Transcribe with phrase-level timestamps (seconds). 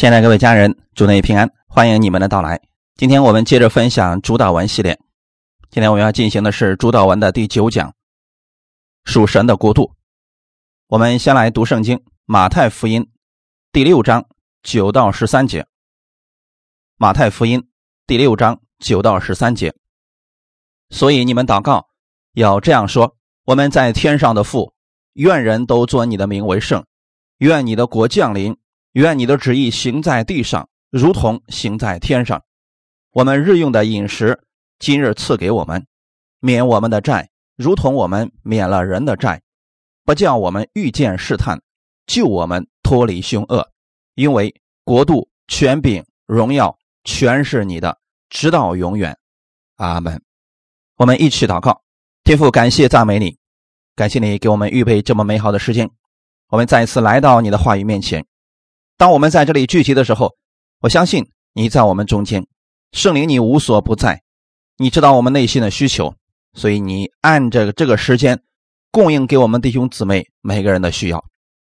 [0.00, 2.58] 亲爱的各位家人，祝您平安，欢迎你们的到来。
[2.96, 4.98] 今天我们接着分享主导文系列，
[5.68, 7.92] 今天我们要进行的是主导文的第九讲，
[9.04, 9.92] 属神的国度。
[10.86, 13.10] 我们先来读圣经，马太福音
[13.72, 14.24] 第六章
[14.62, 15.66] 九到十三节。
[16.96, 17.68] 马太福音
[18.06, 19.74] 第六章九到十三节。
[20.88, 21.88] 所以你们祷告
[22.32, 24.72] 要这样说：我们在天上的父，
[25.12, 26.86] 愿人都尊你的名为圣，
[27.36, 28.56] 愿你的国降临。
[28.92, 32.42] 愿你的旨意行在地上，如同行在天上。
[33.12, 34.40] 我们日用的饮食，
[34.78, 35.86] 今日赐给我们，
[36.40, 39.42] 免我们的债，如同我们免了人的债，
[40.04, 41.60] 不叫我们遇见试探，
[42.06, 43.70] 救我们脱离凶恶。
[44.14, 49.16] 因为国度、权柄、荣耀，全是你的，直到永远。
[49.76, 50.20] 阿门。
[50.96, 51.82] 我们一起祷告，
[52.24, 53.38] 天父，感谢赞美你，
[53.94, 55.88] 感谢你给我们预备这么美好的时间。
[56.48, 58.26] 我们再一次来到你的话语面前。
[59.00, 60.36] 当我们在这里聚集的时候，
[60.80, 62.46] 我相信你在我们中间，
[62.92, 64.20] 圣灵你无所不在，
[64.76, 66.14] 你知道我们内心的需求，
[66.52, 68.42] 所以你按着这个时间
[68.90, 71.24] 供应给我们弟兄姊妹每个人的需要。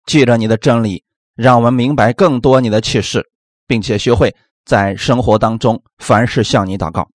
[0.05, 3.25] 借着你的真理，让我们明白更多你的启示，
[3.67, 7.07] 并且学会在生活当中凡事向你祷告。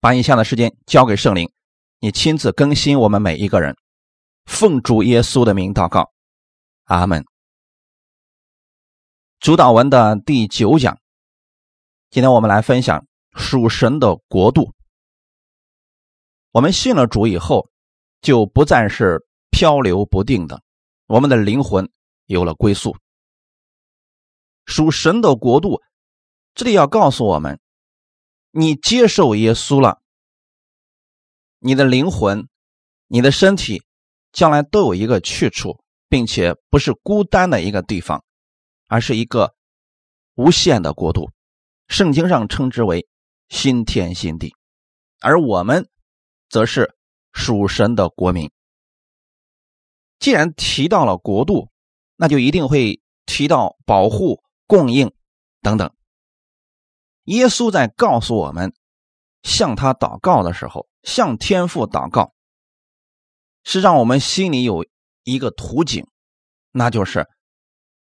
[0.00, 1.50] 把以下的时间交给圣灵，
[1.98, 3.74] 你亲自更新我们每一个人。
[4.44, 6.12] 奉主耶稣的名祷告，
[6.84, 7.24] 阿门。
[9.40, 10.98] 主导文的第九讲，
[12.10, 14.74] 今天我们来分享属神的国度。
[16.50, 17.70] 我们信了主以后，
[18.20, 20.60] 就不再是漂流不定的，
[21.06, 21.88] 我们的灵魂
[22.26, 22.96] 有了归宿。
[24.66, 25.80] 属神的国度，
[26.56, 27.60] 这里要告诉我们：
[28.50, 30.02] 你接受耶稣了，
[31.60, 32.48] 你的灵魂、
[33.06, 33.84] 你的身体
[34.32, 38.24] 将来都有一个去处，并且不是孤单的一个地方。
[38.88, 39.54] 而是一个
[40.34, 41.30] 无限的国度，
[41.88, 43.06] 圣经上称之为
[43.48, 44.54] 新天新地，
[45.20, 45.88] 而我们
[46.48, 46.96] 则是
[47.32, 48.50] 属神的国民。
[50.18, 51.70] 既然提到了国度，
[52.16, 55.12] 那就一定会提到保护、供应
[55.60, 55.94] 等等。
[57.24, 58.72] 耶稣在告诉我们，
[59.42, 62.32] 向他祷告的时候，向天父祷告，
[63.64, 64.86] 是让我们心里有
[65.24, 66.06] 一个图景，
[66.72, 67.28] 那就是。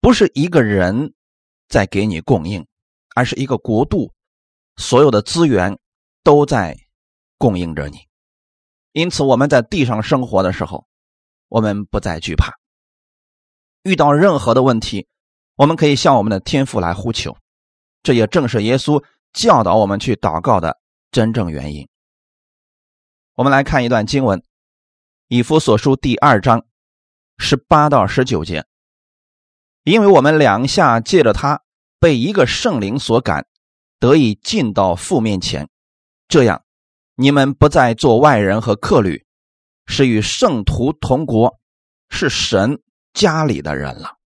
[0.02, 1.14] 不是一个人
[1.70, 2.66] 在给你供应，
[3.16, 4.12] 而是一个国度，
[4.76, 5.78] 所有的资源
[6.24, 6.76] 都在
[7.38, 8.00] 供应着你。
[8.94, 10.88] 因此，我们在地上生活的时候，
[11.50, 12.52] 我们不再惧怕。
[13.84, 15.08] 遇到任何的问题，
[15.56, 17.38] 我们可以向我们的天父来呼求。
[18.02, 21.88] 这也正是耶稣教导我们去祷告的真正原因。
[23.36, 24.40] 我们来看一段经文，
[25.28, 26.66] 《以弗所书》第二章
[27.38, 28.66] 十八到十九节。
[29.84, 31.62] 因为我们两下借着他
[32.00, 33.48] 被一个圣灵所感，
[34.00, 35.70] 得以进到父面前，
[36.28, 36.64] 这样
[37.16, 39.26] 你们不再做外人和客旅，
[39.88, 41.60] 是与圣徒同国，
[42.10, 42.82] 是神
[43.14, 44.18] 家里的人了。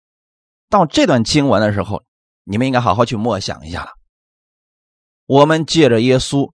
[0.70, 2.04] 到这段经文的时候，
[2.44, 3.92] 你们应该好好去默想一下了。
[5.26, 6.52] 我们借着耶稣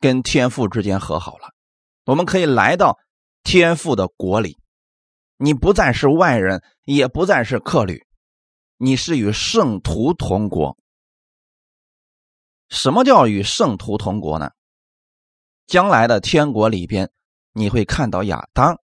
[0.00, 1.48] 跟天父之间和好了，
[2.06, 2.98] 我们可以来到
[3.42, 4.56] 天父的国里。
[5.36, 8.06] 你不再是外人，也不再是客旅，
[8.76, 10.76] 你是与圣徒同国。
[12.68, 14.50] 什么叫与圣徒同国呢？
[15.66, 17.10] 将来的天国里边，
[17.52, 18.78] 你会看到亚当，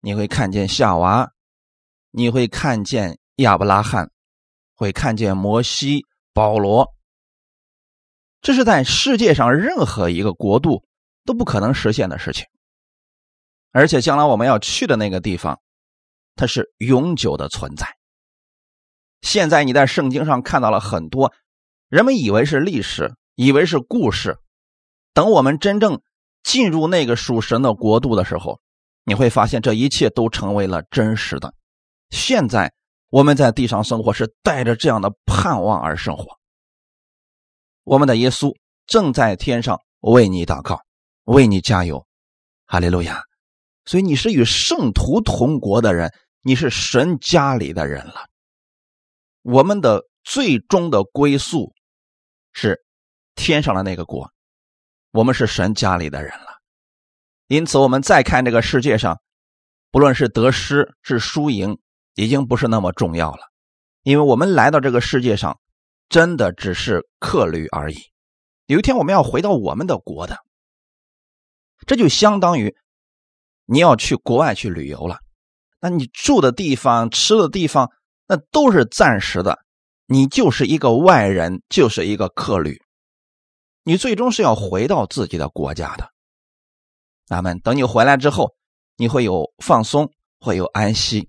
[0.00, 1.32] 你会看见夏娃，
[2.10, 4.10] 你会看见亚伯拉罕，
[4.74, 6.94] 会看见摩西、保罗。
[8.40, 10.84] 这是在世界上任何一个国度
[11.24, 12.46] 都不可能实现的事情，
[13.70, 15.60] 而且将来我们要去的那个地方。
[16.38, 17.86] 它是永久的存在。
[19.20, 21.32] 现在你在圣经上看到了很多
[21.88, 24.38] 人们以为是历史，以为是故事。
[25.12, 26.00] 等我们真正
[26.44, 28.60] 进入那个属神的国度的时候，
[29.02, 31.52] 你会发现这一切都成为了真实的。
[32.10, 32.72] 现在
[33.10, 36.38] 我们在地上生活是带着这样的盼望而生活。
[37.82, 38.54] 我们的耶稣
[38.86, 40.80] 正在天上为你祷告，
[41.24, 42.06] 为你加油，
[42.66, 43.22] 哈利路亚！
[43.84, 46.14] 所以你是与圣徒同国的人。
[46.48, 48.26] 你是神家里的人了，
[49.42, 51.74] 我们的最终的归宿
[52.52, 52.82] 是
[53.34, 54.32] 天上的那个国，
[55.10, 56.46] 我们是神家里的人了。
[57.48, 59.20] 因此，我们再看这个世界上，
[59.90, 61.78] 不论是得失是输赢，
[62.14, 63.50] 已经不是那么重要了，
[64.02, 65.60] 因为我们来到这个世界上，
[66.08, 67.98] 真的只是客旅而已。
[68.64, 70.38] 有一天我们要回到我们的国的，
[71.86, 72.74] 这就相当于
[73.66, 75.20] 你要去国外去旅游了。
[75.80, 77.90] 那你住的地方、吃的地方，
[78.26, 79.58] 那都是暂时的，
[80.06, 82.82] 你就是一个外人，就是一个客旅，
[83.84, 86.10] 你最终是要回到自己的国家的。
[87.28, 87.60] 阿门。
[87.60, 88.54] 等你回来之后，
[88.96, 90.10] 你会有放松，
[90.40, 91.28] 会有安息，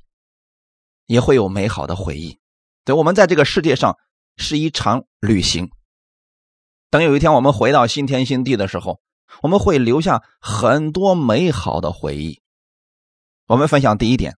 [1.06, 2.40] 也会有美好的回忆。
[2.86, 3.98] 对，我们在这个世界上
[4.38, 5.70] 是一场旅行。
[6.90, 9.00] 等有一天我们回到新天新地的时候，
[9.44, 12.42] 我们会留下很多美好的回忆。
[13.46, 14.38] 我们分享第一点：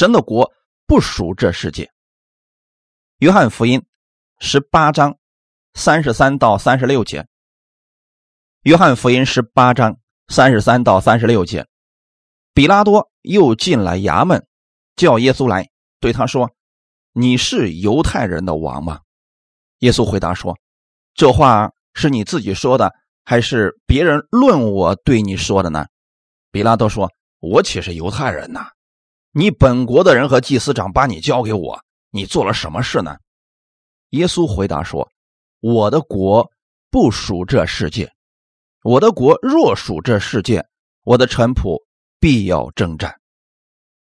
[0.00, 0.50] 神的国
[0.86, 1.90] 不属这世界。
[3.18, 3.84] 约翰福音
[4.38, 5.18] 十八章
[5.74, 7.26] 三十三到三十六节。
[8.62, 11.66] 约翰福音十八章三十三到三十六节，
[12.54, 14.46] 比拉多又进了衙门，
[14.96, 15.68] 叫耶稣来，
[16.00, 16.50] 对他说
[17.12, 19.02] ：“你是犹太人的王吗？”
[19.80, 20.56] 耶稣回答说
[21.12, 22.90] ：“这话是你自己说的，
[23.26, 25.84] 还是别人论我对你说的呢？”
[26.50, 27.10] 比拉多说
[27.40, 28.66] ：“我岂是犹太人呐？
[29.32, 33.16] 你本国的人和祭司长把你交给我，你做了什么事呢？”
[34.10, 35.10] 耶稣回答说
[35.60, 36.50] ：“我的国
[36.90, 38.12] 不属这世界。”
[38.82, 40.66] 我的国若属这世界，
[41.04, 41.84] 我的臣仆
[42.18, 43.20] 必要征战，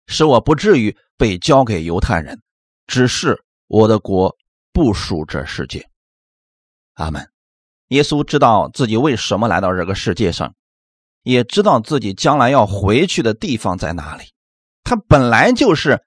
[0.06, 2.42] 使我不至于被交给犹太人。
[2.86, 4.36] 只是我的国
[4.70, 5.88] 不属这世界。
[6.94, 7.26] 阿门。
[7.88, 10.54] 耶稣知道自己为什么来到这个世界上，
[11.22, 14.24] 也知道自己将来要回去的地方在哪里。
[14.88, 16.02] 他本来就是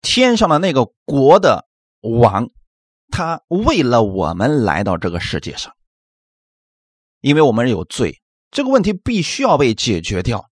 [0.00, 1.68] 天上的那个国的
[2.00, 2.48] 王，
[3.10, 5.76] 他为了我们来到这个世界上。
[7.20, 10.48] 因为我们有罪，这个问题必须要被解决掉。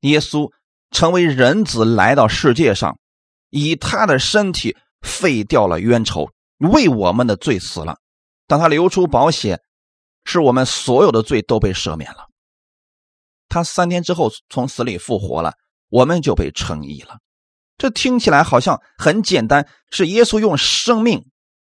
[0.00, 0.52] 耶稣
[0.90, 2.98] 成为人子来到世界上，
[3.48, 8.00] 以他的身体废掉了冤仇，为我们的罪死了。
[8.46, 9.62] 当他流出宝血，
[10.24, 12.26] 是我们所有的罪都被赦免了。
[13.48, 15.54] 他三天之后从死里复活了，
[15.88, 17.18] 我们就被称义了。
[17.78, 21.24] 这听起来好像很简单，是耶稣用生命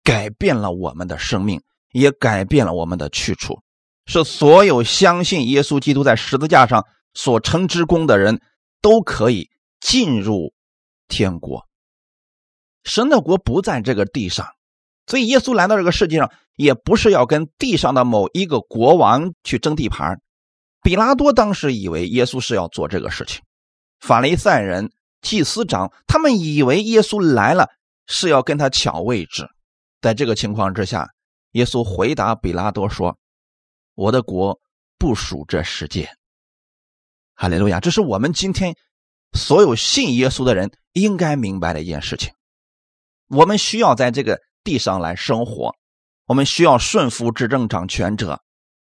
[0.03, 1.61] 改变了我们的生命，
[1.91, 3.59] 也改变了我们的去处。
[4.05, 8.41] 是所有相信耶稣基督在十字架上所成之功的人
[8.81, 9.49] 都可以
[9.81, 10.53] 进入
[11.07, 11.65] 天国。
[12.83, 14.47] 神的国不在这个地上，
[15.07, 20.21] 所以耶稣来到这个世界上，也不是要跟地上的某一个国王去争地盘。
[20.83, 23.41] 比拉多当时以为耶稣是要做这个事情，
[23.99, 24.91] 法利赛人、
[25.21, 27.69] 祭司长他们以为耶稣来了
[28.05, 29.49] 是要跟他抢位置。
[30.01, 31.09] 在这个情况之下，
[31.51, 33.17] 耶稣回答比拉多说。
[33.95, 34.59] 我的国
[34.99, 36.11] 不属这世界，
[37.33, 37.79] 哈利路亚！
[37.79, 38.75] 这是我们今天
[39.33, 42.31] 所有信耶稣的人应该明白的一件事情。
[43.27, 45.75] 我们需要在这个地上来生活，
[46.27, 48.43] 我们需要顺服执政掌权者，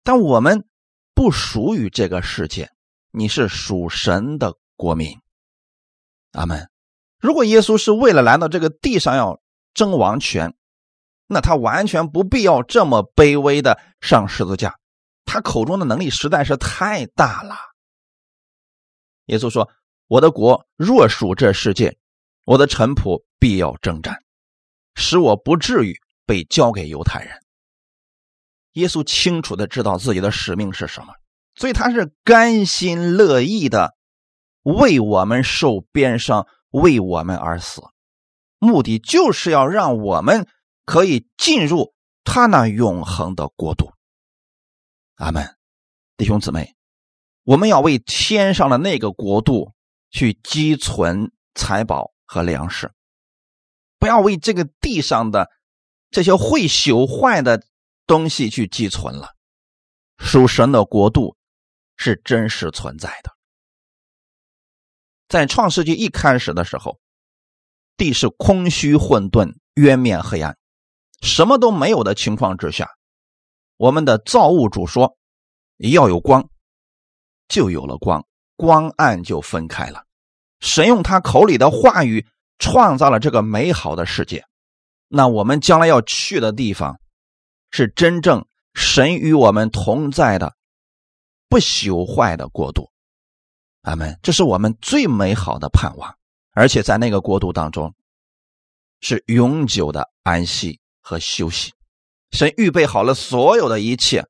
[0.03, 0.67] 但我们
[1.15, 2.69] 不属于这个世界。
[3.11, 5.19] 你是属神的国民，
[6.31, 6.69] 阿门。
[7.19, 9.41] 如果耶稣是为了来到这个地上要
[9.73, 10.55] 争王权，
[11.25, 14.77] 那他完全不必要这么卑微的上十字架。
[15.25, 17.55] 他口中的能力实在是太大了。
[19.25, 19.69] 耶稣说
[20.07, 21.97] ：“我的国若属这世界，
[22.45, 24.23] 我的臣仆必要征战，
[24.95, 27.37] 使我不至于被交给犹太人。”
[28.73, 31.13] 耶稣清楚的知道自己的使命是什么，
[31.55, 33.96] 所以他是甘心乐意的
[34.67, 37.81] 为我们受鞭伤，为我们而死，
[38.59, 40.45] 目的就是要让我们
[40.83, 41.93] 可以进入
[42.25, 43.93] 他那永恒的国度。
[45.15, 45.55] 阿门，
[46.17, 46.75] 弟兄姊妹，
[47.43, 49.71] 我们要为天上的那个国度
[50.11, 52.91] 去积存财宝和粮食，
[53.97, 55.49] 不要为这个地上的
[56.11, 57.63] 这些会朽坏的
[58.05, 59.29] 东西去积存了。
[60.17, 61.37] 属神的国度
[61.95, 63.36] 是真实存在的。
[65.27, 66.99] 在创世纪一开始的时候，
[67.97, 70.57] 地是空虚混沌、渊面黑暗，
[71.21, 72.89] 什么都没有的情况之下。
[73.75, 75.17] 我们的造物主说
[75.77, 76.49] ：“要有光，
[77.47, 80.05] 就有了光，光暗就分开了。
[80.59, 82.25] 神用他口里的话语
[82.57, 84.43] 创造了这个美好的世界。
[85.09, 86.99] 那我们将来要去的地方，
[87.69, 90.55] 是真正神与我们同在的
[91.47, 92.89] 不朽坏的国度。
[93.87, 94.19] 阿门！
[94.21, 96.13] 这是我们最美好的盼望，
[96.51, 97.95] 而且在那个国度当中，
[98.99, 101.73] 是永久的安息和休息。”
[102.31, 104.27] 神预备好了所有的一切，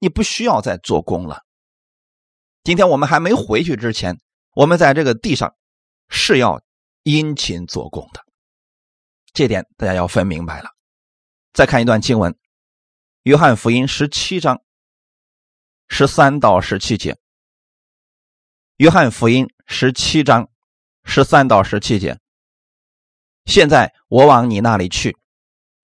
[0.00, 1.40] 你不需要再做工了。
[2.62, 4.20] 今天我们还没回去之前，
[4.54, 5.54] 我们在这个地上
[6.10, 6.62] 是要
[7.04, 8.22] 殷勤做工的，
[9.32, 10.68] 这点大家要分明白了。
[11.54, 12.32] 再看一段经文，
[13.22, 14.60] 《约翰福音》十七章
[15.88, 17.12] 十三到十七节，
[18.78, 20.48] 《约翰福音》十七章
[21.04, 22.18] 十三到十七节，
[23.44, 25.16] 现在我往你那里去，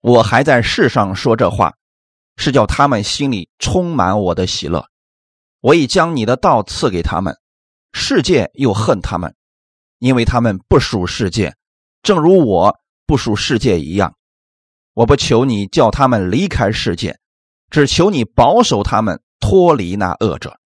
[0.01, 1.75] 我还在世上说这话，
[2.35, 4.89] 是叫他们心里充满我的喜乐。
[5.61, 7.37] 我已将你的道赐给他们，
[7.93, 9.33] 世界又恨他们，
[9.99, 11.55] 因为他们不属世界，
[12.03, 14.17] 正如我不属世界一样。
[14.93, 17.17] 我不求你叫他们离开世界，
[17.69, 20.59] 只求你保守他们脱离那恶者。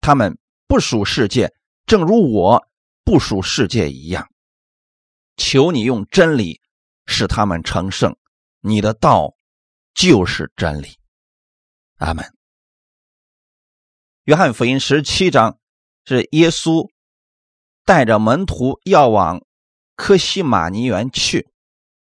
[0.00, 1.52] 他们不属世界，
[1.88, 2.68] 正如我
[3.02, 4.28] 不属世界一样。
[5.38, 6.60] 求你用真理
[7.06, 8.16] 使他们成圣，
[8.60, 9.34] 你的道
[9.94, 10.98] 就是真理。
[11.96, 12.30] 阿门。
[14.24, 15.58] 约翰福音十七章
[16.04, 16.90] 是耶稣
[17.86, 19.42] 带着门徒要往
[19.96, 21.48] 科西玛尼园去，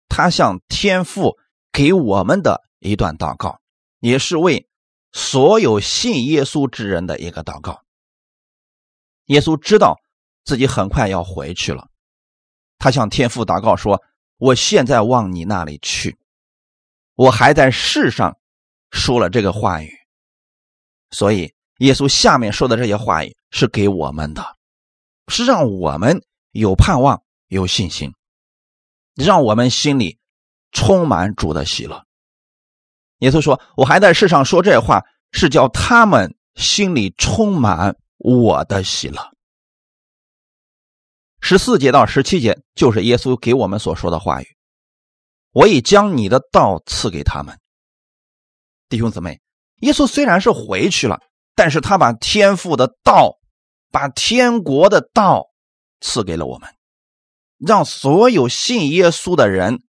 [0.08, 1.40] 他向天父
[1.72, 3.60] 给我们的一段祷告，
[4.00, 4.70] 也是为
[5.12, 7.81] 所有信耶稣之人的一个祷告。
[9.32, 10.00] 耶稣知道
[10.44, 11.88] 自己很快要回去了，
[12.78, 14.02] 他向天父祷告说
[14.38, 16.18] ：“我现在往你那里去，
[17.16, 18.38] 我还在世上
[18.92, 19.92] 说了这个话语，
[21.10, 24.56] 所以。”耶稣下面说的这些话语是给我们的，
[25.30, 26.22] 是让我们
[26.52, 28.14] 有盼望、有信心，
[29.16, 30.20] 让我们心里
[30.72, 32.06] 充满主的喜乐。
[33.22, 39.32] 耶稣说：“我还在世上说这话，是叫他们心里充满我的喜乐。”
[41.42, 44.48] 十四节到十七节就是耶稣给我们所说的话语
[45.52, 47.60] ：“我已将你的道赐给他们。”
[48.90, 49.42] 弟兄姊妹，
[49.82, 51.20] 耶稣虽然是回去了。
[51.54, 53.38] 但是他把天父的道，
[53.92, 55.48] 把天国的道
[56.00, 56.70] 赐给了我们，
[57.60, 59.84] 让所有信耶稣的人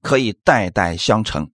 [0.00, 1.50] 可以代代相承，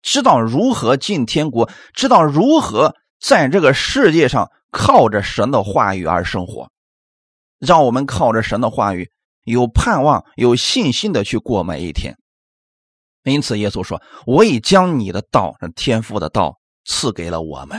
[0.00, 6.70] 知道如何进天国，知道如何在这个世界上靠着神的话语而生活，
[7.58, 9.10] 让我们靠着神的话语
[9.44, 12.18] 有盼望、有信心的去过每一天。
[13.24, 17.78] 因此，耶稣说：“我已将你的道，天父的道赐给了我们。”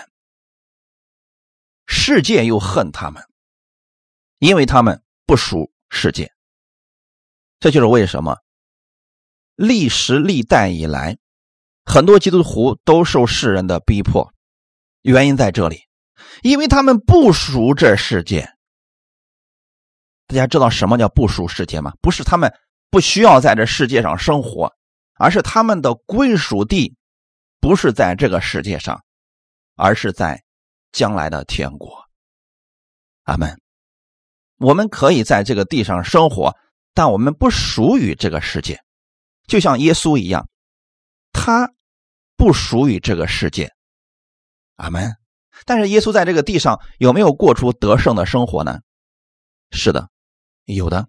[1.88, 3.24] 世界又恨他们，
[4.38, 6.32] 因为他们不属世界。
[7.60, 8.38] 这就是为什么
[9.56, 11.18] 历史历代以来，
[11.84, 14.32] 很多基督徒都受世人的逼迫，
[15.02, 15.89] 原因在这里，
[16.42, 18.50] 因为他们不属这世界。
[20.28, 21.94] 大家知道什么叫不属世界吗？
[22.02, 22.54] 不是他们
[22.90, 24.74] 不需要在这世界上生活，
[25.16, 26.96] 而是他们的归属地
[27.60, 29.04] 不是在这个世界上，
[29.76, 30.44] 而是在。
[30.92, 32.04] 将来的天国，
[33.26, 33.62] 阿门。
[34.58, 36.58] 我们可以在这个地上生活，
[36.96, 38.82] 但我们不属于这个世界，
[39.46, 40.50] 就像耶稣一样，
[41.32, 41.72] 他
[42.36, 43.72] 不属于这个世界，
[44.78, 45.16] 阿门。
[45.66, 48.80] 但是耶稣在这个地上有没有过出得胜的生活呢？
[49.72, 50.10] 是的，
[50.66, 51.08] 有的。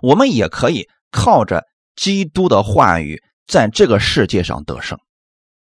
[0.00, 1.64] 我们也可以靠着
[1.96, 4.98] 基督的话语，在这个世界上得胜。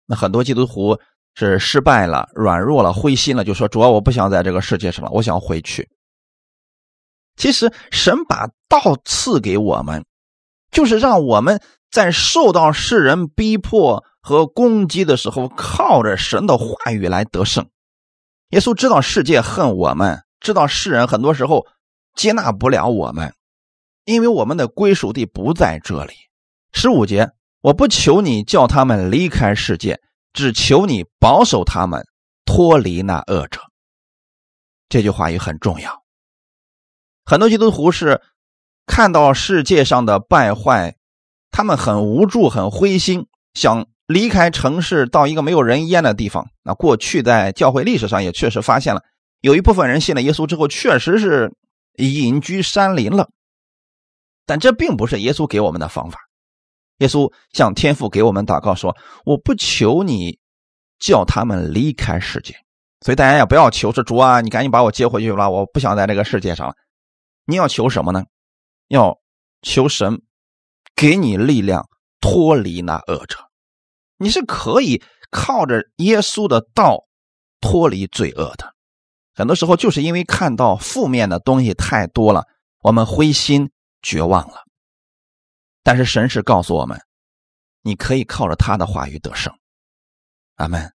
[0.06, 0.98] 那很多基督徒。
[1.34, 5.88] 是失败了，软弱了，灰心了，就说：“主要我不想在这个世界上了，我想回去。”
[7.36, 10.04] 其实，神把道赐给我们，
[10.70, 11.58] 就是让我们
[11.90, 17.68] 在受到世人逼迫和攻击的时候，靠着神的话语来得胜。
[18.50, 21.66] 耶稣知道世界恨我们，知道世人很多时候
[22.14, 23.34] 接纳不了我们，
[24.04, 26.14] 因为我们的归属地不在这里。
[26.72, 30.00] 十五节，我不求你叫他们离开世界。
[30.34, 32.06] 只求你保守他们
[32.46, 33.60] 脱离那恶者。
[34.88, 36.02] 这句话也很重要。
[37.26, 38.22] 很多基督徒是
[38.86, 40.96] 看到世界上的败坏，
[41.50, 46.46] 他们很无助、很灰心，想离开城市到一个没有人烟的地方。
[46.62, 49.02] 那过去在教会历史上也确实发现了，
[49.40, 51.52] 有一部分人信了耶稣之后，确实是
[51.96, 53.28] 隐居山林了。
[54.44, 56.18] 但这并不是耶稣给我们的方法。
[56.98, 60.38] 耶稣向天父给我们祷告说：“我不求你
[60.98, 62.54] 叫他们离开世界，
[63.00, 66.74] 所以大家也不要求说主啊，你赶紧把我接回去吧，我不想在这个世界上了。
[67.46, 68.24] 你要求什么呢？
[68.88, 69.18] 要
[69.62, 70.22] 求神
[70.94, 71.88] 给你力量
[72.20, 73.38] 脱离那恶者。
[74.22, 77.06] 你是可以靠着耶稣的道
[77.60, 78.72] 脱离罪恶的。
[79.34, 82.46] 很多时候就是因为看到负面的东西太多了，
[82.82, 84.62] 我们灰心绝望了。”
[85.82, 87.00] 但是神是告诉我们，
[87.82, 89.52] 你可以靠着他的话语得胜。
[90.54, 90.92] 阿门。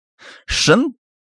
[0.46, 0.80] 神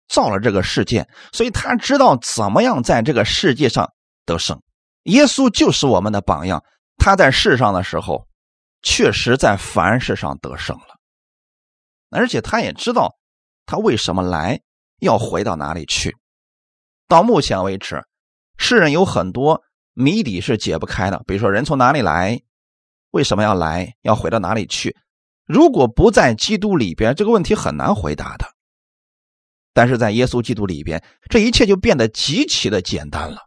[0.09, 3.93] 造了这个世界，所以他知道怎么样在这个世界上
[4.25, 4.61] 得胜。
[5.05, 6.65] 耶稣就是我们的榜样，
[6.97, 8.27] 他在世上的时候，
[8.83, 10.90] 确实在凡事上得胜了。
[12.11, 13.17] 而且他也知道
[13.65, 14.61] 他为什么来，
[14.99, 16.17] 要回到哪里去。
[17.09, 18.05] 到目前为止，
[18.59, 19.63] 世人有很多
[19.95, 22.41] 谜底是解不开的，比如说人从哪里来。
[23.13, 23.97] 为什么要来？
[24.03, 24.97] 要回到哪里去？
[25.45, 28.47] 如果不在基督里边，这个问题很难回答的。
[29.73, 33.39] 但是在耶稣基督里边，这一切就变得极其的简单了。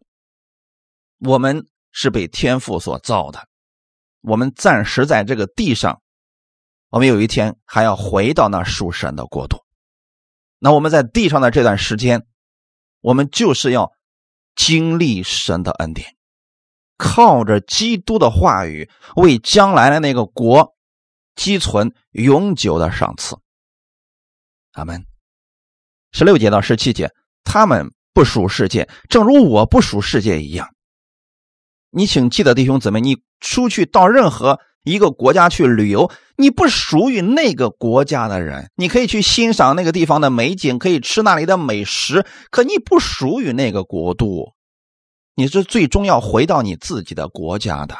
[1.19, 3.47] 我们是被天父所造的，
[4.19, 6.01] 我们暂时在这个地上，
[6.93, 9.63] 我们有一天还要回到那属神的国度。
[10.59, 12.27] 那我们在地上的这段时间，
[13.01, 13.91] 我们就是要
[14.55, 16.15] 经历神的恩典，
[16.95, 20.75] 靠着基督的话语，为将来的那个国
[21.35, 23.39] 积存永久的赏赐。
[24.73, 25.03] 阿门。
[26.11, 27.11] 十六节到十七节，
[27.43, 30.69] 他们不属世界，正如我不属世界一样。
[31.89, 44.53] 你请记得，弟兄姊妹，你出去到任何一个国家去旅游，你不属于那个国家的人，你可以去欣赏那个地方的美景，可以吃那里的美食，可你不属于那个国度，
[45.35, 47.95] 你是最终要回到你自己的国家的。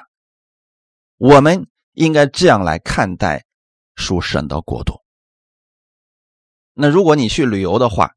[1.18, 3.46] 我们应该这样来看待
[3.96, 5.02] 属神的国度。
[6.74, 8.12] 那如果你去旅游的话，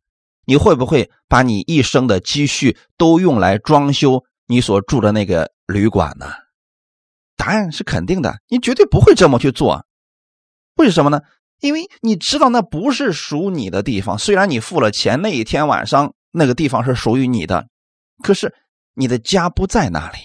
[0.45, 6.27] 你会不会把你一生的积蓄都用来装修你所住的那个旅馆呢？
[7.37, 9.87] 答案是肯定的，你绝对不会这么去做。
[10.75, 11.21] 为什么呢？
[11.61, 14.19] 因为你知道那不是属你的地方。
[14.19, 17.69] 虽然你付了钱，那一天晚上那个地方是属于你的，
[18.23, 18.55] 可是
[18.95, 20.19] 你的家不在那里。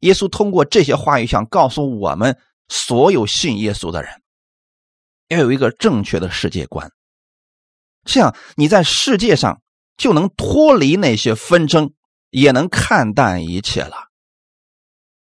[0.00, 2.38] 耶稣通过这些话语想告诉我们
[2.68, 4.22] 所有信耶稣的人，
[5.28, 6.92] 要有一个正确的世界观。
[8.04, 9.60] 这样，你在世界上
[9.96, 11.92] 就能脱离那些纷争，
[12.30, 14.05] 也能看淡一切了。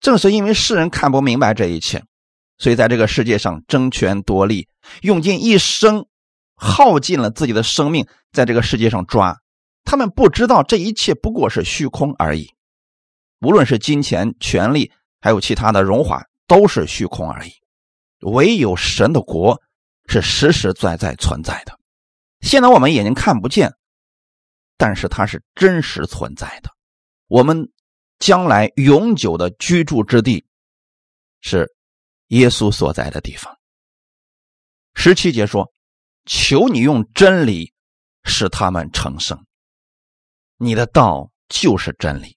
[0.01, 2.03] 正是因为世人看不明白这一切，
[2.59, 4.69] 所以在这个世界上争权夺利，
[5.03, 6.07] 用尽一生，
[6.57, 9.39] 耗尽了自己的生命，在这个世界上抓。
[9.85, 12.51] 他们不知道这一切不过是虚空而已，
[13.41, 17.53] 无论是金钱、权力，还有其他的荣华，都是虚空而已。
[18.21, 19.61] 唯有神的国
[20.07, 21.79] 是实实在在存在的。
[22.41, 23.73] 现在我们眼睛看不见，
[24.77, 26.71] 但是它是真实存在的。
[27.29, 27.71] 我们
[28.21, 30.47] 将来永久的居住之地
[31.41, 31.75] 是
[32.29, 33.59] 耶稣所在的地方。
[34.95, 35.73] 十七节说
[36.27, 37.73] ：“求你用真理
[38.23, 39.45] 使他们成圣，
[40.57, 42.37] 你的道就是真理。”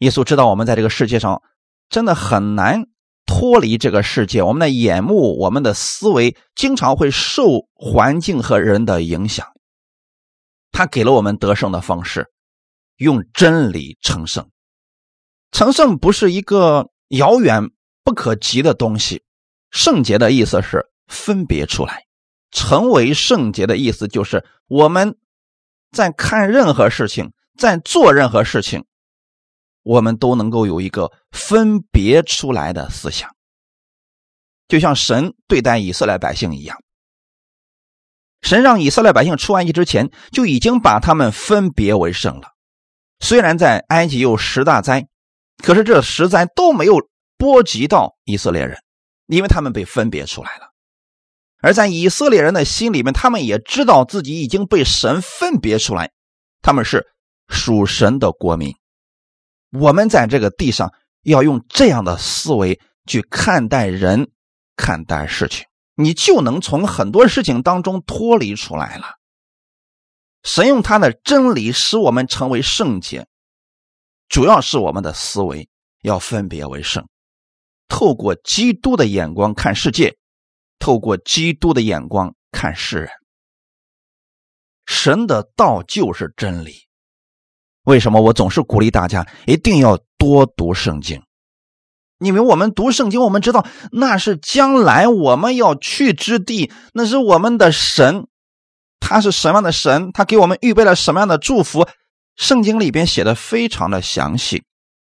[0.00, 1.42] 耶稣知道我们在这个世界上
[1.90, 2.84] 真的很难。
[3.28, 9.52] 脱离这个世界，我们的眼目、我们的思维经常会受环境和人的影响。
[10.70, 12.30] 他给了我们得胜的方式，
[12.96, 14.50] 用真理成圣。
[15.52, 17.70] 成圣不是一个遥远
[18.04, 19.22] 不可及的东西，
[19.70, 22.04] 圣洁的意思是分别出来，
[22.50, 25.16] 成为圣洁的意思就是我们
[25.92, 28.84] 在看任何事情，在做任何事情。
[29.82, 33.36] 我们都能够有一个分别出来的思想，
[34.66, 36.82] 就像神对待以色列百姓一样。
[38.42, 42.55] 神让以色列百姓出埃及之前，就已经把他们分别为圣了。
[43.20, 45.08] 虽然在埃及有十大灾，
[45.62, 48.78] 可是这十灾都没有波及到以色列人，
[49.26, 50.72] 因为他们被分别出来了。
[51.62, 56.12] 而在以色列人的心里面，他们也知道自己已经被神分别出来，
[56.62, 57.06] 他们是
[57.48, 58.76] 属神的国民。
[59.72, 64.30] 我们在这个地上要用这样的思维去看待人、
[64.76, 65.64] 看待事情，
[65.96, 69.16] 你就能从很多事情当中脱离出来了。
[70.46, 73.26] 神用他的真理使我们成为圣洁，
[74.28, 75.68] 主要是我们的思维
[76.02, 77.08] 要分别为圣，
[77.88, 80.16] 透过基督的眼光看世界，
[80.78, 83.08] 透过基督的眼光看世人。
[84.86, 86.86] 神的道就是真理。
[87.82, 91.24] 为什么我总是鼓励大家一定要多读圣经？
[92.20, 98.28] 因为我们读圣经，我们知道那是将来我们要去之地，那是我们的神，
[99.00, 100.10] 他是什么样的神？
[100.12, 101.86] 他给我们预备了什么样的祝福？
[102.36, 104.64] 圣经里边写的非常的详细。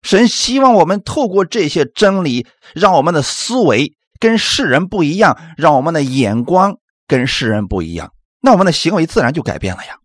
[0.02, 6.76] 神希望我们透过这些真理，让我们的思维跟世人不一样，让我们的眼光
[7.08, 9.96] 跟世人不一样，那我们的行为自然就改变了呀。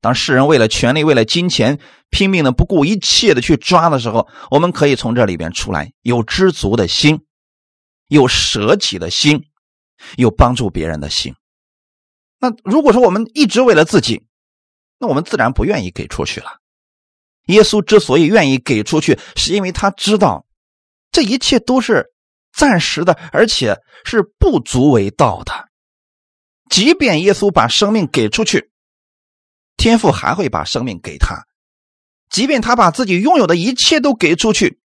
[0.00, 7.20] 当世人为了权力、为了金钱拼命的不顾一切的去抓的时候，我们可以从这里边出来，有知足的心，
[8.08, 9.42] 有舍己的心，
[10.16, 11.34] 有帮助别人的心。
[12.40, 14.24] 那如果说我们一直为了自己，
[14.98, 16.58] 那我们自然不愿意给出去了。
[17.46, 20.46] 耶稣之所以愿意给出去，是因为他知道
[21.12, 22.06] 这一切都是
[22.52, 25.68] 暂时的，而且是不足为道的。
[26.70, 28.70] 即便耶稣把生命给出去。
[29.76, 31.44] 天父还会把生命给他，
[32.28, 34.78] 即便他把自己拥有的一切都给出去，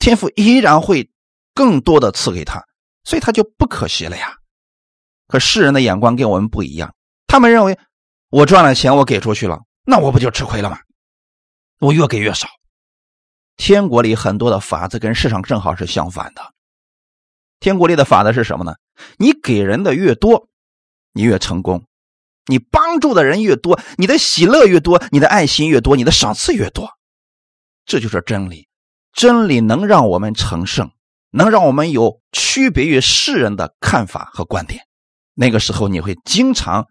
[0.00, 1.08] 天父依然会
[1.54, 2.64] 更多的赐给他，
[3.04, 4.36] 所以他就不可惜了呀。
[5.28, 6.92] 可世人的眼光跟我们不一样，
[7.30, 7.78] 他们认为
[8.28, 10.80] 我赚了钱，我给出去了，那我不就吃亏了吗？
[11.78, 12.48] 我越给越少。
[13.56, 16.42] 天国里很多的法子跟世上正好是相反的。
[17.60, 18.74] 天国里的法子是什么呢？
[19.16, 20.48] 你给人的越多，
[21.12, 21.82] 你越成功；
[22.46, 26.90] 你帮助的人越多，你的喜乐越多，你的爱心越多，你的赏赐越多。
[27.84, 28.66] 这就是真理。
[29.12, 30.90] 真理能让我们成圣，
[31.30, 34.82] 能让我们有区别于世人的看法和观点。
[35.34, 36.88] 那个时候，你会经常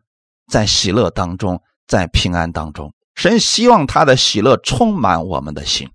[0.50, 2.94] 在喜乐当中，在平安当中。
[3.16, 5.90] 神希望他的喜乐充满我们的心，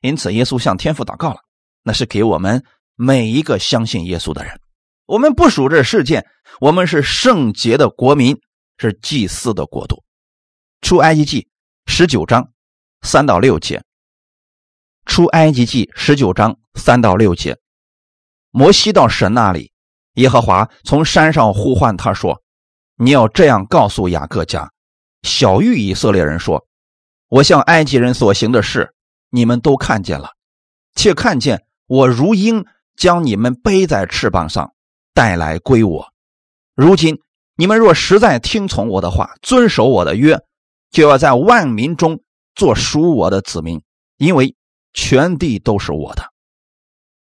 [0.00, 1.40] 因此耶稣向天父祷告了，
[1.82, 2.64] 那是给我们
[2.96, 4.60] 每一个相信耶稣的人。
[5.06, 6.26] 我们不属这世界，
[6.60, 8.38] 我们是圣洁的国民，
[8.78, 10.02] 是祭司的国度。
[10.80, 11.48] 出埃及记
[11.86, 12.50] 十九章
[13.02, 13.82] 三到六节。
[15.04, 17.58] 出埃及记十九章三到六节，
[18.50, 19.72] 摩西到神那里。
[20.14, 22.42] 耶和华从山上呼唤他说
[23.02, 24.70] ：“你要这样告诉雅各家，
[25.22, 26.66] 小玉以色列人说：
[27.28, 28.92] 我向埃及人所行的事，
[29.30, 30.32] 你们都看见了，
[30.94, 34.74] 且看见我如鹰将你们背在翅膀上
[35.14, 36.12] 带来归我。
[36.74, 37.18] 如今
[37.56, 40.38] 你们若实在听从我的话，遵守我的约，
[40.90, 42.20] 就要在万民中
[42.54, 43.82] 做属我的子民，
[44.18, 44.54] 因为
[44.92, 46.32] 全地都是我的。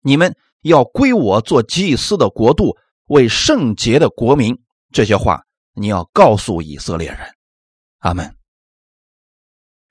[0.02, 4.59] 你们。”要归我做祭司的国度，为圣洁的国民。
[4.92, 5.44] 这些话
[5.80, 7.34] 你要告诉以色列人。
[8.00, 8.36] 阿门。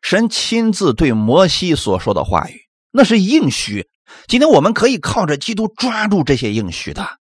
[0.01, 3.89] 神亲自对摩西所说的话语，那是应许。
[4.27, 7.19] 今天我们可以靠着基督抓住这些应许的。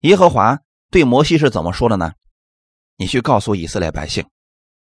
[0.00, 0.58] 耶和华
[0.90, 2.14] 对摩西是怎么说的呢？
[2.96, 4.26] 你去告诉以色列百姓，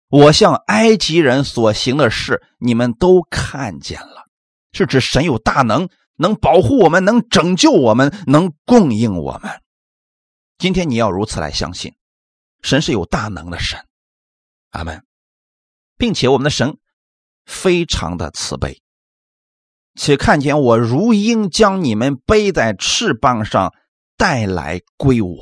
[0.09, 4.25] 我向埃及人所行的事，你们都看见了。
[4.73, 5.89] 是指神有大能。
[6.19, 9.61] 能保护我们，能拯救我们，能供应我们。
[10.57, 11.95] 今天你要如此来相信，
[12.63, 13.79] 神是有大能的神，
[14.71, 15.05] 阿门，
[15.97, 16.79] 并且我们的神
[17.45, 18.81] 非常的慈悲，
[19.95, 23.73] 且看见我如鹰将你们背在翅膀上
[24.17, 25.39] 带来归我。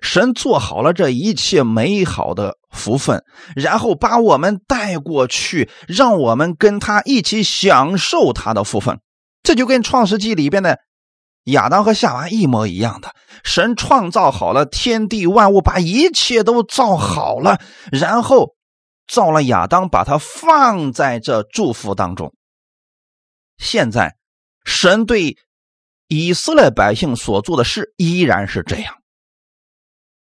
[0.00, 3.24] 神做好了这一切美好的福分，
[3.56, 9.00] 然后把我们带过去，让我们跟他一起享受他的福分。
[9.42, 10.78] 这就跟《创世纪》里边的
[11.50, 17.60] 亚当和夏娃一模一样的，神创造好了天地万物，把一切都造好了，
[17.92, 18.54] 然后
[19.06, 22.32] 造了亚当，把他放在这祝福当中。
[23.58, 24.16] 现在，
[24.64, 25.36] 神对
[26.08, 28.94] 以色列百姓所做的事依然是这样。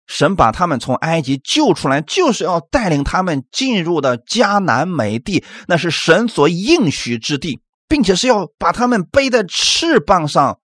[0.07, 7.61] 神把他们从埃及救出来，就是要带领他们进入的迦南美地，那是神所应许之地。
[7.91, 10.60] 并且是要把他们背在翅膀上，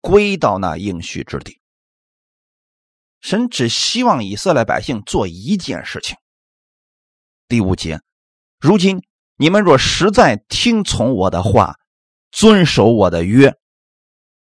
[0.00, 1.60] 归到那应许之地。
[3.20, 6.16] 神只希望以色列百姓做一件事情。
[7.48, 8.00] 第五节，
[8.60, 9.02] 如今
[9.36, 11.76] 你们若实在听从我的话，
[12.30, 13.56] 遵守我的约，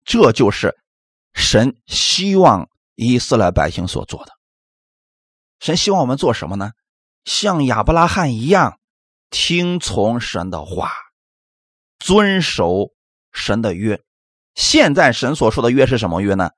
[0.03, 0.77] 这就是
[1.33, 4.33] 神希望以色列百姓所做的。
[5.59, 6.71] 神希望我们做什么呢？
[7.25, 8.79] 像亚伯拉罕一样，
[9.29, 10.91] 听从神的话。
[11.99, 12.93] 遵守
[13.33, 14.01] 神的约，
[14.59, 16.49] 现在神所说的约是什么约呢？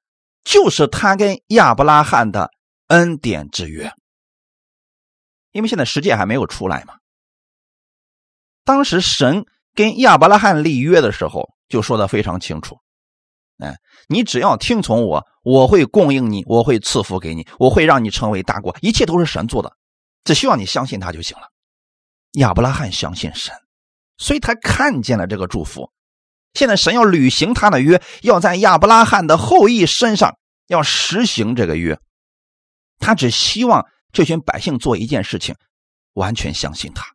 [0.44, 2.50] 就是他跟亚伯拉罕的
[2.88, 3.94] 恩典之约。
[5.52, 6.96] 因为现在世界还没有出来嘛。
[8.64, 12.80] 当时神跟亚伯拉罕立约的时候，就说的非常清楚：，
[13.60, 13.76] 哎，
[14.08, 19.72] 你只要听从我，我会供应你，我会赐福给你，我会让你成为大国，一切都是神做的，
[20.24, 21.44] 只需要你相信他就行了。
[22.40, 23.54] 亚伯拉罕相信神。
[24.18, 25.92] 所以他看见了这个祝福，
[26.54, 30.38] 现在神要履行他的约，要在亚伯拉罕的后裔身上
[30.68, 32.00] 要实行这个约。
[33.00, 35.56] 他只希望这群百姓做一件事情，
[36.14, 37.06] 完全相信他。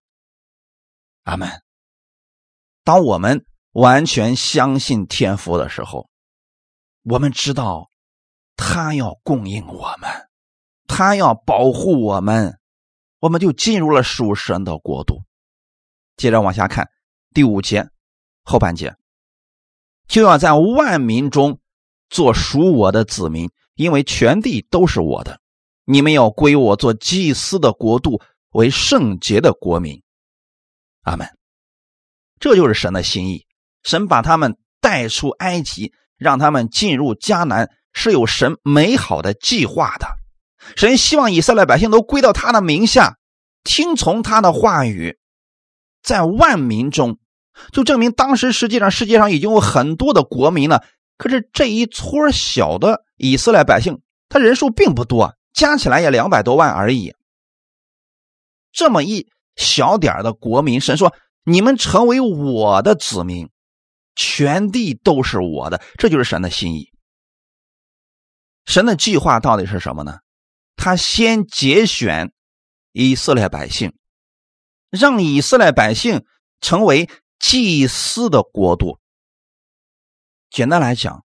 [1.25, 1.49] 阿门。
[2.83, 6.09] 当我们完全相信天父的时候，
[7.03, 7.91] 我们知道
[8.57, 10.11] 他要供应我们，
[10.87, 12.59] 他要保护我们，
[13.19, 15.23] 我们就进入了属神的国度。
[16.17, 16.89] 接着往下看。
[17.35, 17.87] 第五节
[18.45, 18.97] 后半节，
[20.09, 21.59] 就要在万民中
[22.09, 25.41] 做属我的子民，因为全地都是我的。
[25.85, 30.03] 你们要归我做祭司的国度，为圣洁的国民。
[31.03, 31.29] 阿门。
[32.39, 33.47] 这就是神的心意。
[33.83, 40.07] 神把他们带出埃及，让他们进入迦南，是有神美好的计划的。
[40.77, 43.17] 神希望以色列百姓都归到他的名下，
[43.63, 45.19] 听从他的话语，
[46.03, 47.19] 在万民中。
[47.73, 50.85] 就证明当时实际上世界上已经有很多的国民了。
[51.19, 57.15] 可是这一撮小的以色列百姓，他人数并不多，加起来也两百多万而已。
[58.73, 61.15] 这么一小点的国民，神说
[61.45, 63.49] ：“你们成为我的子民，
[64.15, 66.93] 全地都是我的。”这就是神的心意。
[68.67, 70.19] 神的计划到底是什么呢？
[70.77, 72.33] 他先节选
[72.93, 73.95] 以色列百姓，
[74.91, 76.27] 让以色列百姓
[76.61, 77.09] 成为
[77.39, 78.99] 祭司的国度。
[80.51, 81.25] 简单来讲，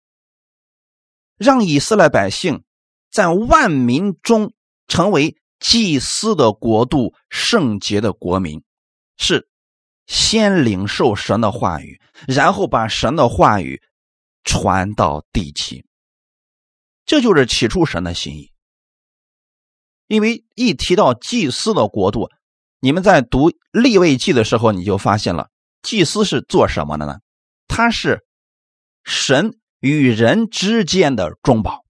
[1.37, 2.64] 让以色列百姓
[3.11, 4.53] 在万民中
[4.87, 8.62] 成为祭司的国度、圣洁的国民，
[9.16, 9.49] 是
[10.07, 13.83] 先领受神的话语，然后把神的话语
[14.44, 15.85] 传到地极。
[17.05, 18.53] 这就是起初神的心意。
[20.07, 22.31] 因为一提到祭司的国度，
[22.81, 25.51] 你们在读立位记的时候，你就发现了
[25.82, 27.18] 祭司是做什么的呢？
[27.66, 28.24] 他是。
[29.04, 31.86] 神与人之间的中保，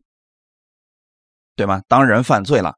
[1.57, 1.83] 对吗？
[1.88, 2.77] 当人犯罪了，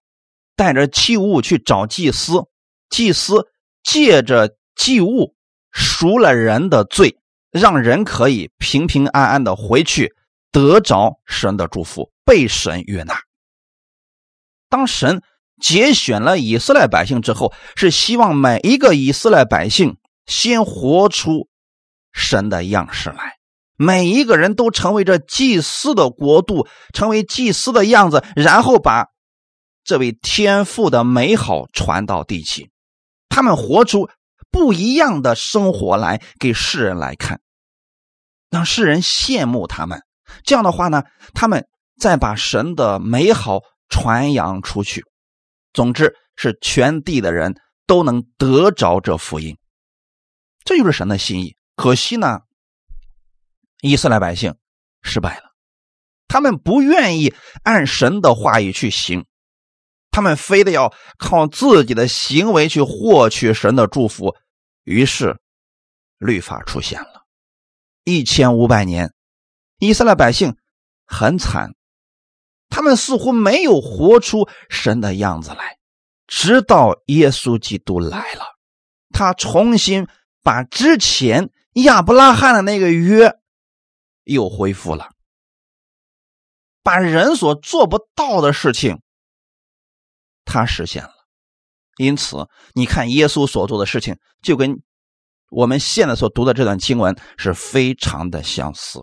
[0.56, 2.44] 带着祭物去找祭司，
[2.88, 3.48] 祭司
[3.82, 5.34] 借着祭物
[5.70, 7.18] 赎了人的罪，
[7.50, 10.14] 让人可以平平安安的回去，
[10.50, 13.20] 得着神的祝福，被神悦纳。
[14.70, 15.22] 当神
[15.60, 21.48] 节选了以色列百姓之后，是希望每一个以色列百姓先活出
[22.12, 23.36] 神的样式来。
[23.76, 29.06] 每一个人都成为这祭司的国度，成为祭司的样子，然后把
[29.84, 32.70] 这位天父的美好传到地极。
[33.30, 34.10] 他们活出
[34.50, 37.40] 不一样的生活来给世人来看，
[38.50, 40.02] 让世人羡慕他们。
[40.44, 41.66] 这样的话呢，他们
[41.98, 45.04] 再把神的美好传扬出去。
[45.72, 47.54] 总之，是全地的人
[47.86, 49.56] 都能得着这福音。
[50.70, 51.56] 这就是神的心意。
[51.74, 52.42] 可惜呢。
[53.82, 54.54] 以色列百姓
[55.02, 55.50] 失败了，
[56.28, 59.24] 他们不愿意按神的话语去行，
[60.12, 64.36] 他们非得要靠自己的行为去获取神的祝福，
[64.84, 65.40] 于是
[66.18, 67.26] 律法出现了。
[68.04, 69.12] 一千五百年，
[69.80, 70.56] 以色列百姓
[71.04, 71.74] 很惨，
[72.68, 75.78] 他们似乎没有活出神的样子来，
[76.28, 78.44] 直到耶稣基督来了，
[79.08, 80.06] 他重新
[80.42, 83.36] 把之前亚伯拉罕的那个约。
[84.24, 85.08] 又恢复了，
[86.84, 89.00] 把人所做不到的事情，
[90.44, 91.10] 他实现了。
[91.96, 94.76] 因此，你看耶稣所做的事情，就跟
[95.50, 99.00] 我们现在所读的这段经文是非常的相似。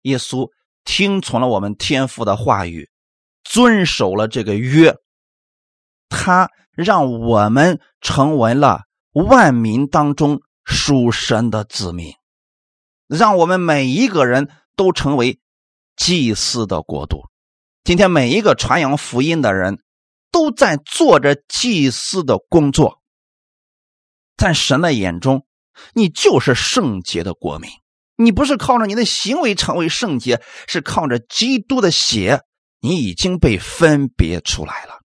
[0.00, 0.50] 耶稣
[0.82, 2.90] 听从了我们天父的话语，
[3.44, 4.96] 遵守了这个约，
[6.08, 8.80] 他让我们成为了
[9.12, 12.12] 万民当中属神的子民。
[13.06, 15.38] 让我们每一个人都成为
[15.96, 17.22] 祭司的国度。
[17.84, 19.82] 今天每一个传扬福音的人，
[20.30, 23.02] 都在做着祭司的工作。
[24.36, 25.46] 在神的眼中，
[25.92, 27.70] 你就是圣洁的国民。
[28.16, 32.40] 你不是靠着你的行为成为圣洁，是靠着基督的血，
[32.80, 35.00] 你已经被分别出来了。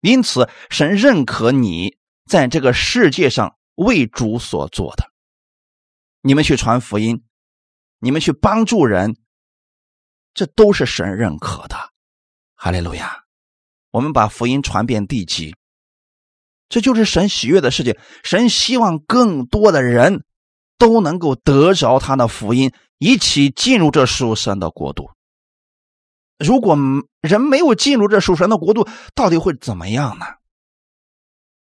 [0.00, 1.96] 因此，神认可你
[2.30, 5.10] 在这个世界上为主所做的。
[6.22, 7.22] 你们去传福音。
[8.02, 9.14] 你们去帮助人，
[10.32, 11.76] 这都是神认可的，
[12.54, 13.24] 哈利路亚！
[13.90, 15.54] 我们把福音传遍地极，
[16.70, 17.98] 这就是神喜悦的事情。
[18.24, 20.24] 神希望更多的人
[20.78, 25.10] 都能够得着他的福音，一起进入这属神的国度。
[26.38, 26.78] 如果
[27.20, 30.24] 人没有进入这属神的国度，到底会怎么样呢？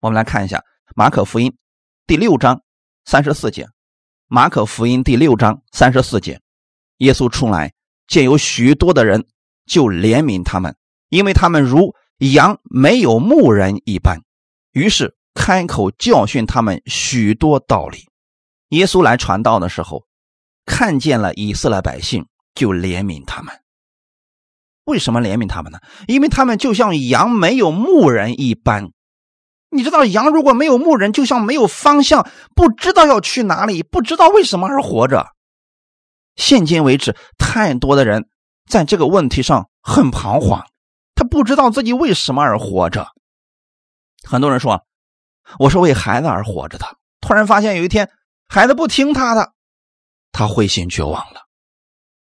[0.02, 0.64] 我们来看一下
[0.96, 1.58] 马可福音
[2.08, 2.62] 第六章
[3.06, 3.68] 三十四节。
[4.28, 6.40] 马可福音第六章三十四节，
[6.98, 7.74] 耶稣出来
[8.08, 9.26] 见有许多的人，
[9.66, 10.78] 就怜悯他们，
[11.10, 14.22] 因为他们如羊没有牧人一般。
[14.72, 18.08] 于是开口教训他们许多道理。
[18.70, 20.06] 耶稣来传道的时候，
[20.66, 23.54] 看见了以色列百姓，就怜悯他们。
[24.86, 25.80] 为什么怜悯他们呢？
[26.08, 28.92] 因为他们就像羊没有牧人一般。
[29.72, 35.28] 你知道，羊如果没有牧人，就像没有方向，不知道要去哪里，不知道为什么而活着。
[36.36, 38.30] 现今为止，太多的人
[38.68, 40.66] 在这个问题上很彷徨，
[41.14, 43.08] 他不知道自己为什么而活着。
[44.24, 44.86] 很多人说
[45.60, 46.86] ：“我是为孩子而活着的。”
[47.22, 48.10] 突然发现有一天，
[48.48, 49.52] 孩子不听他的，
[50.32, 51.42] 他灰心绝望了。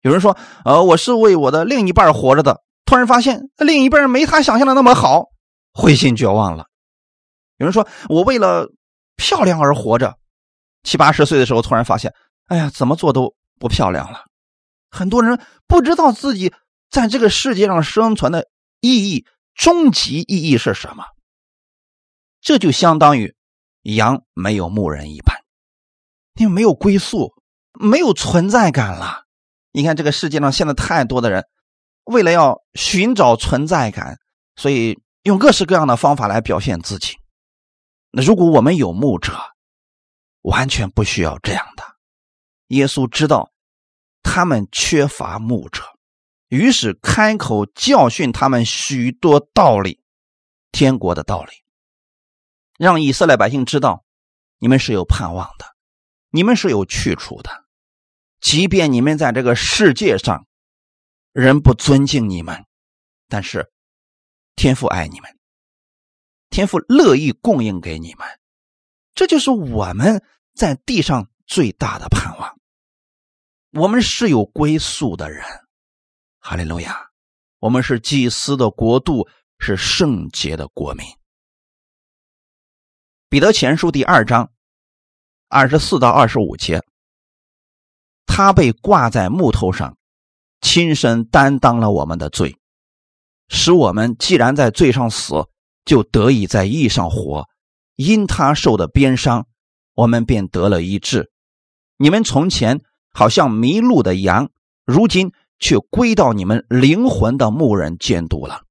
[0.01, 5.25] 有人说：“呃，我是为我的另一半活着的。”突然发现另一半没他想象的那么好，
[5.73, 6.67] 灰心绝望了。
[7.57, 8.69] 有人说：“我为了
[9.15, 10.17] 漂亮而活着。”
[10.83, 12.13] 七八十岁的时候，突然发现，
[12.47, 14.25] 哎呀，怎么做都不漂亮了。
[14.91, 16.53] 很多人不知道自己
[16.89, 18.47] 在这个世界上生存的
[18.81, 21.03] 意义、终极意义是什么。
[22.39, 23.35] 这就相当于
[23.81, 25.35] 羊没有牧人一般，
[26.35, 27.33] 因为没有归宿，
[27.73, 29.23] 没有存在感了。
[29.71, 31.43] 你看这个世界上现在太多的人，
[32.03, 34.19] 为了要寻找存在感，
[34.55, 37.17] 所以用各式各样的方法来表现自己。
[38.17, 39.37] 那如果我们有牧者，
[40.39, 41.83] 完全不需要这样的。
[42.67, 43.51] 耶稣知道
[44.23, 45.83] 他们缺乏牧者，
[46.47, 49.99] 于是开口教训他们许多道理，
[50.71, 51.51] 天国的道理，
[52.77, 54.05] 让以色列百姓知道，
[54.59, 55.65] 你们是有盼望的，
[56.29, 57.65] 你们是有去处的。
[58.39, 60.47] 即便你们在这个世界上
[61.33, 62.65] 人不尊敬你们，
[63.27, 63.69] 但是
[64.55, 65.37] 天父爱你们，
[66.49, 68.27] 天父乐意供应给你们，
[69.13, 70.23] 这就是我们。
[70.55, 72.57] 在地上最大的盼望，
[73.73, 75.43] 我们是有归宿的人，
[76.39, 77.09] 哈利路亚！
[77.59, 79.27] 我们是祭司的国度，
[79.59, 81.05] 是圣洁的国民。
[83.27, 84.49] 彼得前书第二章
[85.49, 86.81] 二十四到二十五节，
[88.25, 89.97] 他被挂在木头上，
[90.61, 92.57] 亲身担当了我们的罪，
[93.49, 95.49] 使我们既然在罪上死，
[95.85, 97.47] 就得以在义上活。
[97.95, 99.47] 因他受的鞭伤。
[99.93, 101.31] 我们便得了医治。
[101.95, 102.81] 你们从前
[103.13, 104.49] 好像迷路的羊，
[104.83, 108.63] 如今却归到你们灵魂的牧人监督了。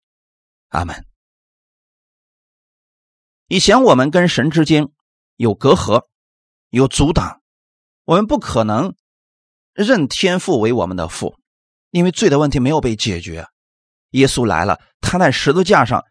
[0.69, 1.07] 阿门。
[3.49, 4.91] 以前我们跟神之间
[5.37, 6.09] 有隔阂，
[6.69, 7.41] 有阻挡，
[8.05, 8.95] 我们不可能
[9.73, 11.39] 认天父为我们的父，
[11.91, 13.47] 因为罪的问题没有被解决。
[14.11, 16.05] 耶稣来了，他在十字架上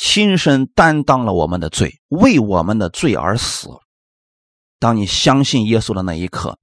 [0.00, 3.68] 亲身担当了我们的罪，为我们的罪而死。
[4.78, 6.56] 当你相信耶稣的那一刻，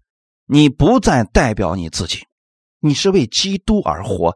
[0.47, 2.25] 你不再代表你自己，
[2.79, 4.33] 你是为基督而活，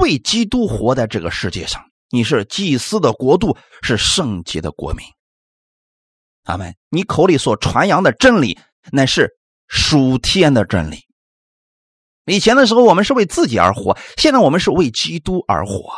[0.00, 1.82] 为基督活在这个世界上。
[2.10, 5.06] 你是祭司的国度，是圣洁的国民。
[6.44, 6.74] 阿门。
[6.90, 8.58] 你口里所传扬的真理，
[8.90, 9.30] 乃是
[9.66, 11.06] 属天的真理。
[12.26, 15.94] 以前的时候，我们是为自己而活，现在我们是为基督而活。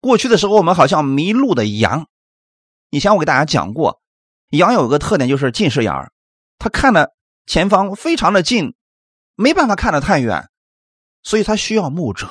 [0.00, 2.06] 过去的时候，我们好像迷路的羊。
[2.90, 4.00] 以前我给大家讲过。
[4.50, 6.10] 羊有个特点，就是近视眼儿，
[6.58, 7.12] 它看的
[7.44, 8.74] 前方非常的近，
[9.34, 10.48] 没办法看得太远，
[11.22, 12.30] 所以它需要牧者。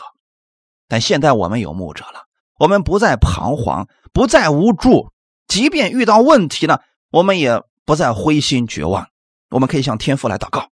[0.87, 2.25] 但现在我们有牧者了，
[2.57, 5.11] 我们不再彷徨，不再无助，
[5.47, 9.09] 即便遇到问题了，我们也不再灰心绝望，
[9.49, 10.71] 我们可以向天父来祷告。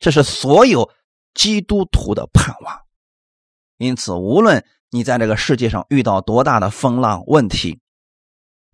[0.00, 0.90] 这是所有
[1.34, 2.80] 基督徒的盼望。
[3.76, 7.78] 因此，无论你在这个世界上遇到多大的风浪问题，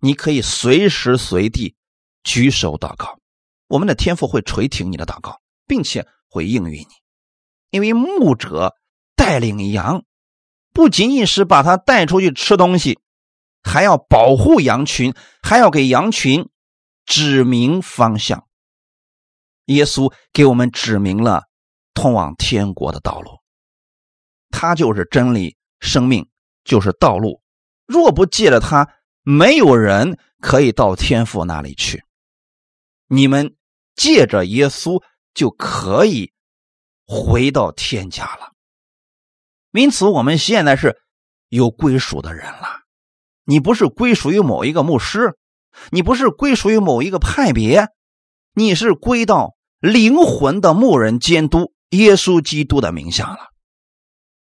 [0.00, 1.76] 你可以随时随地
[2.24, 3.18] 举手祷告，
[3.68, 6.94] 我们的天父会垂听你的祷告，并且会应允你。
[7.70, 8.74] 因为牧者
[9.14, 10.05] 带领羊，
[10.72, 12.98] 不仅仅是把它带出去吃东西，
[13.62, 16.48] 还要保护羊群，还要给羊群
[17.05, 18.46] 指明方向。
[19.66, 21.42] 耶稣给我们指明了
[21.92, 23.40] 通往天国的道路，
[24.50, 26.29] 他就是真理、生命，
[26.64, 27.40] 就是道路。
[27.87, 32.05] 若不借着他，没有人可以到天父那里去，
[33.07, 33.57] 你们
[33.94, 36.33] 借着耶稣就可以
[37.07, 38.53] 回到天家了。
[39.72, 41.01] 因此，我们现在是
[41.49, 42.81] 有归属的人了。
[43.44, 45.38] 你不是归属于某一个牧师，
[45.90, 47.88] 你不是归属于某一个派别，
[48.55, 53.53] 你是归到灵魂的牧人监督耶稣基督的名下了。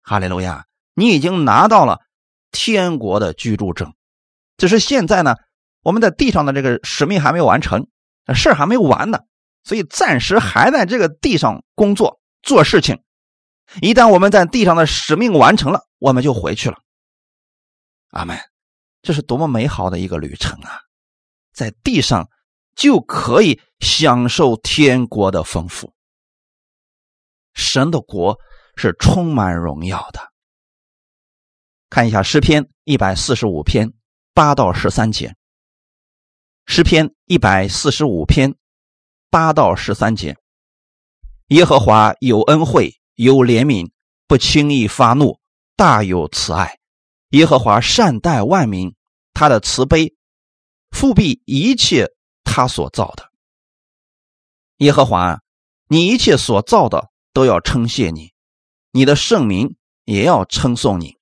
[0.02, 0.66] 哈利路亚！
[0.96, 2.00] 你已经拿到了
[2.52, 3.94] 天国的居住证。
[4.58, 5.36] 只是现在呢，
[5.82, 7.88] 我们在地上的这个使命还没有完成，
[8.34, 9.20] 事还没完呢，
[9.64, 13.04] 所以暂时还在这个地上工作做事情。
[13.82, 16.78] 一旦我们在地上的使命完成了，我们就回去了。
[18.12, 18.40] 阿门，
[19.02, 20.80] 这是多么美好的一个旅程啊！
[21.52, 22.30] 在地上
[22.76, 25.94] 就可以享受天国的丰富。
[27.54, 28.38] 神的国
[28.76, 30.32] 是充满荣耀的。
[31.96, 33.94] 看一下诗篇一百四十五篇。
[34.34, 35.34] 八到十三节，
[36.66, 38.54] 诗篇一百四十五篇，
[39.30, 40.36] 八到十三节。
[41.48, 43.92] 耶和华有恩惠，有怜悯，
[44.28, 45.40] 不轻易发怒，
[45.78, 46.80] 大有慈爱。
[47.30, 48.94] 耶和华善待万民，
[49.34, 50.14] 他的慈悲
[50.92, 52.10] 复庇一切
[52.44, 53.32] 他所造的。
[54.80, 55.40] 耶和华，
[55.88, 58.34] 你一切所造的都要称谢你，
[58.92, 61.15] 你的圣名也要称颂你，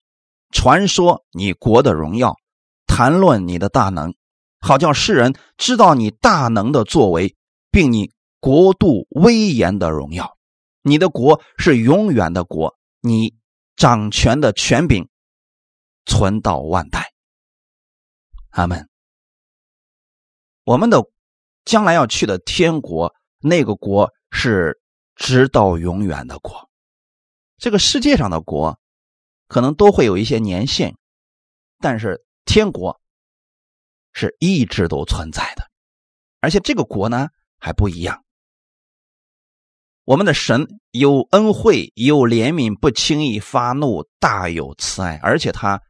[0.53, 2.37] 传说你国的荣耀。
[2.85, 4.13] 谈论你的大能，
[4.59, 7.35] 好叫世人知道你大能的作为，
[7.71, 10.37] 并你国度威严的荣耀。
[10.83, 13.33] 你的国是永远的国，你
[13.75, 15.09] 掌权的权柄
[16.05, 17.13] 存到万代。
[18.49, 18.87] 阿门。
[20.65, 21.03] 我们的
[21.65, 24.79] 将来要去的天国，那个国是
[25.15, 26.69] 直到永远的国。
[27.57, 28.77] 这个世界上的国
[29.47, 30.95] 可能都会有一些年限，
[31.79, 32.99] 但是天国
[34.11, 35.69] 是一直都存在的，
[36.39, 37.29] 而且这个国呢
[37.59, 38.23] 还不一样。
[40.05, 45.81] 我们的神有恩惠，有怜悯，不轻易发怒，大有慈爱，而且他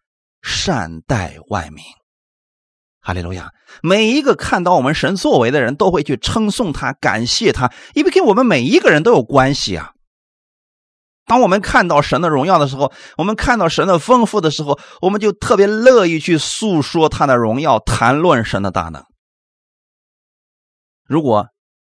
[0.42, 1.84] 善待万民。
[3.02, 3.52] 哈利路亚！
[3.82, 9.93] 每一个看到我们神作为的人都会去称颂他、感谢他，因为跟我们每一个人都有关系啊。
[11.26, 19.04] 当我们看到神的荣耀的时候，我们看到神的丰富的时候，我们就特别乐意去诉说他的荣耀，谈论神的大能。
[21.06, 21.48] 如果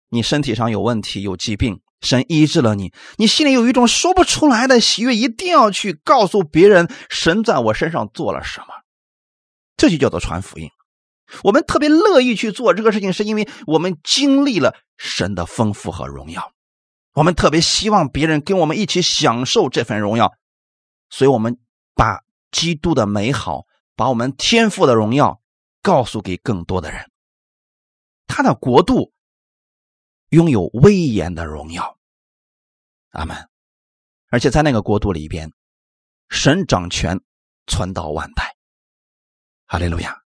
[0.09, 8.67] 你身体上有问题、有疾病，神医治了你，你心里有一种说不出来的喜悦，一定要去告诉别人神在我身上做了什么，
[9.77, 10.69] 这就叫做传福音。
[11.43, 16.51] 我们特别乐意去做这个事情，是因为我们经历了神的丰富和荣耀，
[17.14, 20.34] 我们特别希望别人跟我们一起享受这份荣耀，
[21.09, 21.59] 所以我们
[21.93, 25.41] 把基督的美好，把我们天赋的荣耀
[25.82, 27.11] 告诉给更多的人。
[28.26, 29.14] 他的国度
[30.30, 31.97] 拥有威严的荣耀，
[33.11, 33.49] 阿门。
[34.30, 35.51] 而且在那个国度里边，
[36.30, 37.22] 神掌权，
[37.68, 38.55] 传到万代。
[39.68, 40.24] 哈利路亚。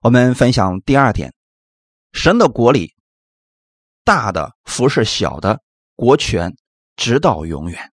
[0.00, 1.32] 我们分享第二点：
[2.12, 2.96] 神的国里，
[4.02, 5.62] 大的服侍小的，
[5.96, 6.56] 国权
[6.94, 7.92] 直到永远。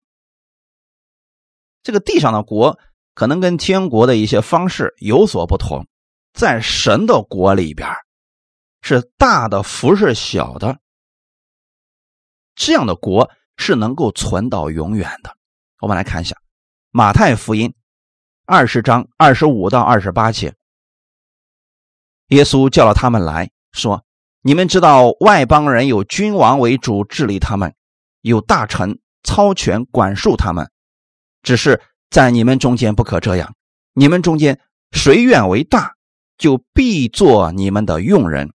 [1.83, 2.77] 这个地上的国
[3.13, 5.87] 可能跟天国的一些方式有所不同，
[6.33, 7.89] 在神的国里边，
[8.81, 10.79] 是大的服侍小的，
[12.55, 15.35] 这样的国是能够存到永远的。
[15.79, 16.35] 我们来看一下
[16.91, 17.69] 《马太福音》
[18.45, 20.53] 二十章二十五到二十八节。
[22.27, 24.05] 耶稣叫了他们来说
[24.41, 27.75] ：“你们知道外邦人有君王为主治理他们，
[28.21, 30.71] 有大臣操权管束他们。
[31.43, 33.55] 只是在你们中间不可这样。
[33.93, 34.59] 你们中间
[34.91, 35.95] 谁愿为大，
[36.37, 38.49] 就必做你们的用人；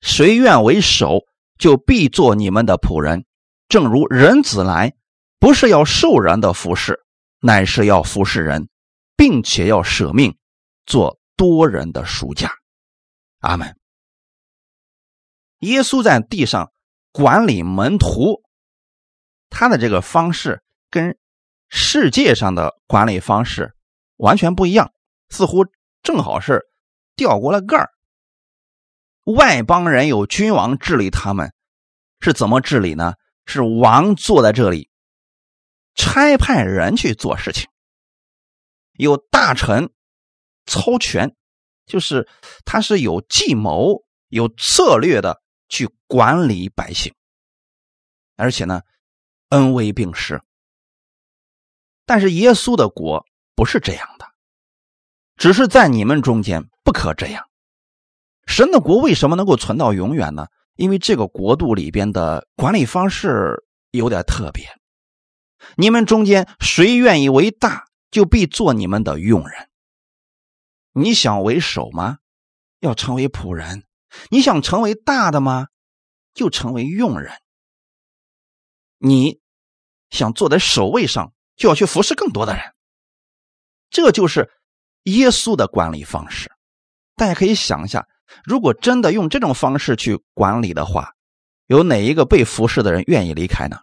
[0.00, 1.20] 谁愿为首，
[1.58, 3.24] 就必做你们的仆人。
[3.68, 4.94] 正如人子来，
[5.38, 7.00] 不是要受人的服侍，
[7.40, 8.68] 乃是要服侍人，
[9.16, 10.36] 并且要舍命，
[10.86, 12.50] 做多人的赎价。”
[13.40, 13.76] 阿门。
[15.60, 16.70] 耶稣在地上
[17.12, 18.42] 管理门徒，
[19.58, 21.16] 他的这个方式跟
[21.70, 23.74] 世界上的管理方式
[24.16, 24.92] 完全不一样，
[25.30, 25.64] 似乎
[26.02, 26.66] 正好是
[27.14, 27.88] 调过了盖儿。
[29.24, 31.54] 外邦人有君王治理他们，
[32.20, 33.14] 是怎么治理呢？
[33.46, 34.90] 是王坐在这里，
[35.94, 37.66] 差派人去做事情，
[38.92, 39.90] 有大臣
[40.66, 41.34] 操权。
[41.86, 42.28] 就是
[42.66, 45.40] 他是有计谋、有策略的
[45.70, 47.14] 去管理百姓，
[48.36, 48.82] 而且呢，
[49.50, 50.42] 恩威并施。
[52.04, 54.26] 但是耶稣的国不是这样的，
[55.36, 57.48] 只是在你们中间不可这样。
[58.46, 60.46] 神的国为什么能够存到永远呢？
[60.76, 64.68] 因为这个国度里边的管理方式有点特别。
[65.76, 69.68] 你们中间谁愿意为大，就必做你们的用人。
[70.92, 72.18] 你想为首吗？
[72.80, 73.84] 要成为仆人。
[74.30, 75.66] 你想成为大的吗？
[76.34, 77.32] 就成为佣人。
[78.98, 79.40] 你
[80.10, 82.62] 想坐在首位上，就要去服侍更多的人。
[83.90, 84.50] 这就是
[85.04, 86.50] 耶稣的管理方式。
[87.14, 88.06] 大家可以想一下，
[88.44, 91.14] 如果真的用这种方式去管理的话，
[91.66, 93.78] 有哪一个被服侍的人愿意离开呢？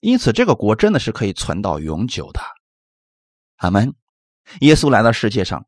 [0.00, 2.40] 因此，这个国真的是可以存到永久的。
[3.56, 3.94] 阿门。
[4.60, 5.66] 耶稣来到世界上。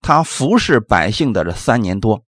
[0.00, 2.26] 他服侍百姓的这三年多，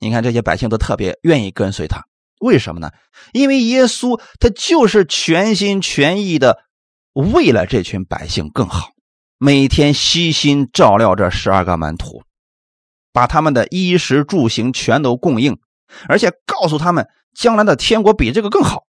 [0.00, 2.04] 你看这些百姓都特别愿意跟随他，
[2.40, 2.90] 为什么呢？
[3.32, 6.58] 因为耶稣他就是全心全意的
[7.12, 8.92] 为了这群百姓更好，
[9.38, 12.22] 每天悉心照料这十二个门徒，
[13.12, 15.58] 把他们的衣食住行全都供应，
[16.08, 18.84] 而且告诉他们将来的天国比这个更好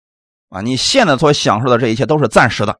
[0.49, 0.61] 啊！
[0.61, 2.79] 你现在所享受的这一切都是暂时的，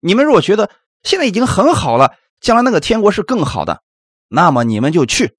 [0.00, 0.70] 你们如果觉得
[1.02, 3.82] 现在已经很好了，将来那个天国是更好的。
[4.28, 5.36] 那么你们就去，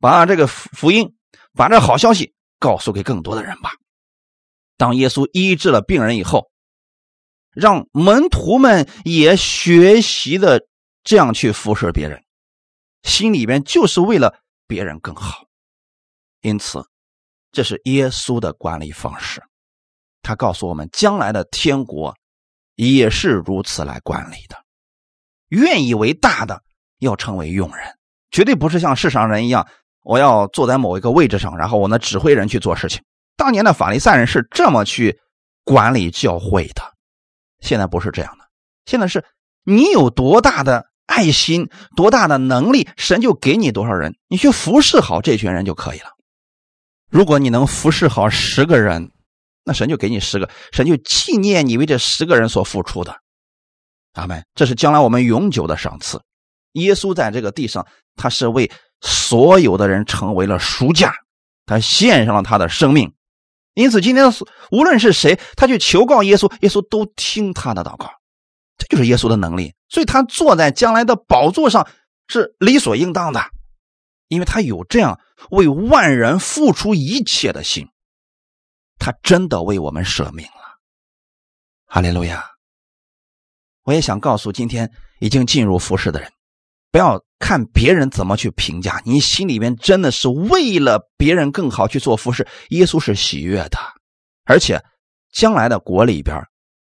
[0.00, 1.14] 把这个福音，
[1.54, 3.70] 把这好消息告诉给更多的人吧。
[4.78, 6.50] 当耶稣医治了病人以后，
[7.52, 10.66] 让门徒们也学习的
[11.02, 12.24] 这样去服侍别人，
[13.02, 15.44] 心里边就是为了别人更好。
[16.40, 16.80] 因此，
[17.50, 19.42] 这是耶稣的管理方式。
[20.22, 22.14] 他告诉我们，将来的天国
[22.76, 24.56] 也是如此来管理的。
[25.48, 26.62] 愿意为大的，
[26.98, 27.98] 要成为用人，
[28.30, 29.66] 绝对不是像世上人一样，
[30.02, 33.02] 我要坐在某一个位置上，然后我呢指挥人去做事情。
[33.38, 35.20] 当年的法利赛人是这么去
[35.62, 36.82] 管理教会的，
[37.60, 38.44] 现在不是这样的。
[38.84, 39.24] 现在是
[39.62, 46.10] 你有多大的爱心，多大的能力，神就给你多少人，你去服侍好这群人就可以了。
[47.08, 49.12] 如果你能服侍好十个人，
[49.62, 53.16] 那神就给你十个，神就纪念你为这十个人所付出的。
[54.14, 54.44] 阿门。
[54.56, 56.20] 这是将来我们永久的赏赐。
[56.72, 57.86] 耶稣在这个地上，
[58.16, 58.68] 他是为
[59.00, 61.14] 所有的人成为了赎价，
[61.66, 63.14] 他献上了他的生命。
[63.78, 64.24] 因此，今天
[64.72, 68.10] 无论是谁，他去求告耶稣，耶稣都听他的祷告。
[68.76, 69.72] 这就是耶稣的能力。
[69.88, 71.88] 所以他坐在将来的宝座上
[72.26, 73.40] 是理所应当的，
[74.26, 75.20] 因为他有这样
[75.50, 77.88] 为万人付出一切的心。
[78.98, 80.80] 他真的为我们舍命了，
[81.86, 82.44] 哈利路亚！
[83.84, 86.32] 我也想告诉今天已经进入服侍的人，
[86.90, 92.46] 不要看别人怎么去评价，你心里面真的是为了别人更好去做服侍。
[92.70, 93.78] 耶稣是喜悦的，
[94.44, 94.84] 而且
[95.32, 96.42] 将来的国里边，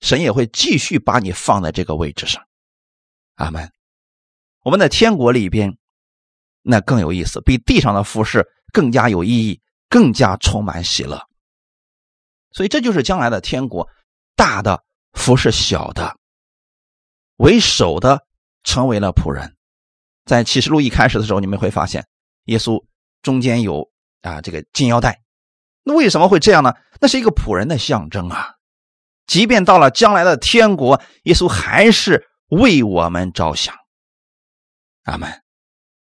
[0.01, 2.43] 神也会继续把你放在这个位置上。
[3.35, 3.71] 阿门。
[4.61, 5.77] 我们的天国里边，
[6.61, 11.21] 那更有意思，比地上的服侍更加有意义，更加充满喜乐。
[12.51, 13.89] 所以这就是将来的天国，
[14.35, 14.83] 大的
[15.13, 16.17] 服侍小的，
[17.37, 18.25] 为首的
[18.63, 19.54] 成为了仆人。
[20.25, 22.05] 在启示录一开始的时候，你们会发现，
[22.45, 22.83] 耶稣
[23.21, 23.89] 中间有
[24.21, 25.21] 啊这个金腰带，
[25.83, 26.73] 那为什么会这样呢？
[26.99, 28.55] 那是一个仆人的象征啊。
[29.27, 33.75] 即便到了将来的天国，耶稣还是为我们着想。
[35.03, 35.41] 阿门。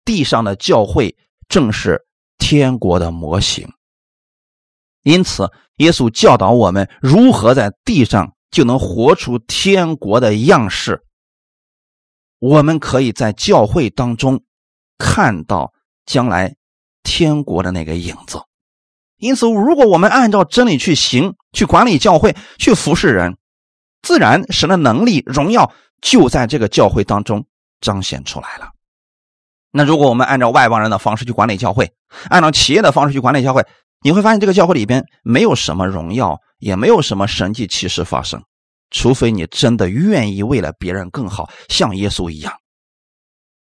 [0.04, 2.06] 地上的教会正是
[2.38, 3.68] 天国的模型。
[5.02, 11.05] 因此，耶稣教导我们如何在地上就能活出天国的样式。
[12.46, 14.44] 我们可以在教会当中
[15.00, 15.74] 看到
[16.06, 16.56] 将来
[17.02, 18.40] 天国的那个影子。
[19.18, 23.38] 因此，如果我们按照真理去行，去管理教会，去服侍人，
[24.04, 27.48] 自然神的能力、荣耀就在这个教会当中
[27.82, 28.70] 彰显出来了。
[29.72, 31.94] 那如果我们按照外邦人的方式去管理教会，
[32.30, 33.66] 按照企业的方式去管理教会，
[34.04, 38.44] 你会发现这个教会里边没有什么荣耀，也没有什么神迹奇事发生，
[38.96, 42.62] 除非你真的愿意为了别人更好，像耶稣一样，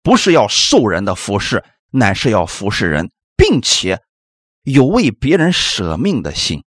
[0.04, 4.00] 不是要受人的服侍，乃是要服侍人，并且
[4.62, 6.64] 有为别人舍命的心。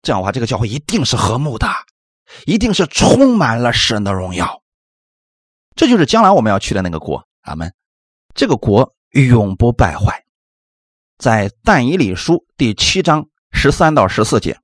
[0.00, 1.68] 这样的话，这个教会一定是和睦的，
[2.46, 4.62] 一定是充满了神的荣耀。
[5.76, 7.74] 这就是将来我们要去的那个国，阿门。
[8.34, 10.24] 这个国永不败坏。
[11.18, 14.58] 在但以理书第七章十三到十四节，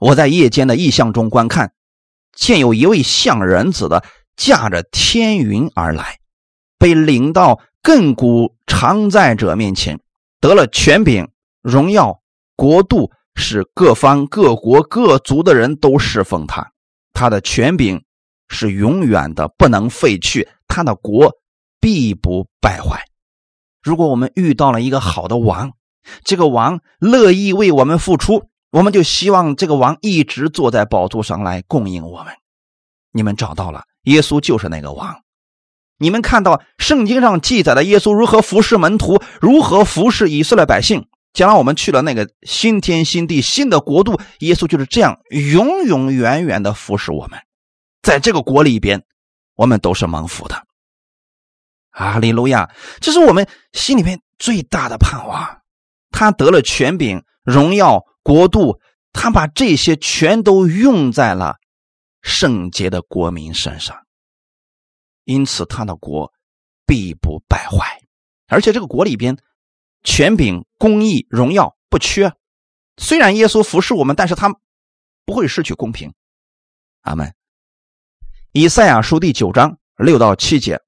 [0.00, 1.72] 我在夜间的异象中观看，
[2.34, 4.04] 见有一位像人子的
[4.36, 6.18] 驾着天云而来，
[6.78, 10.00] 被领到亘古常在者面前，
[10.40, 11.28] 得了权柄、
[11.62, 12.20] 荣耀、
[12.56, 16.72] 国度，使各方各国各族的人都侍奉他。
[17.12, 18.02] 他的权柄
[18.48, 21.32] 是永远的，不能废去；他的国
[21.80, 23.04] 必不败坏。
[23.82, 25.72] 如果我们遇到了一个好的王，
[26.24, 32.34] 这个王乐意为我们付出，我们就希望这个王一直坐在宝座上来供应我们。
[33.12, 35.22] 你们找到了，耶稣就是那个王。
[35.98, 41.06] 你们看到圣经上记载的耶稣如何服侍门徒，如何服侍以色列百姓。
[41.32, 47.38] 将来我们去了那个新天新地、新的国度，耶稣就是这样永永远远的服侍我们。
[48.02, 49.04] 在这个国里边，
[49.54, 50.66] 我们都是蒙福的。
[51.92, 52.70] 哈利路亚！
[53.00, 55.60] 这是我们心里面最大的盼望。
[56.10, 58.80] 他得了权柄、荣耀、国度，
[59.12, 61.56] 他把这些全都用在了
[62.22, 64.06] 圣洁的国民身上，
[65.24, 66.32] 因此他的国
[66.86, 68.02] 必不败坏，
[68.46, 69.38] 而且这个国里边
[70.02, 72.32] 权柄、公义、荣耀不缺。
[72.96, 74.54] 虽然耶稣服侍我们，但是他
[75.24, 76.12] 不会失去公平。
[77.00, 77.34] 阿门。
[78.52, 80.80] 以赛亚书第九章六到七节，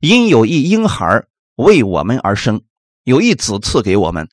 [0.00, 2.62] 因有一婴孩为我们而生。
[3.04, 4.28] 有一子赐给我们，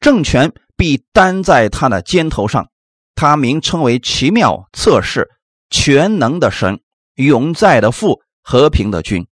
[0.00, 2.68] 政权必担在他的肩头上。
[3.14, 5.28] 他名称为奇妙、测试、
[5.70, 6.80] 全能的神、
[7.16, 9.26] 永在的父、和平的君。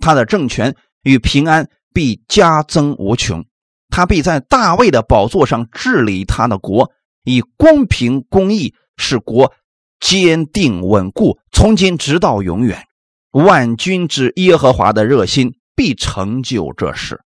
[0.00, 3.44] 他的政权与平安必加增无穷。
[3.90, 6.90] 他必在大卫的宝座上治理他的国，
[7.22, 9.52] 以公平公义使国
[10.00, 12.88] 坚定稳固，从今直到永远。
[13.30, 17.20] 万军之耶和华的热心必成就这事。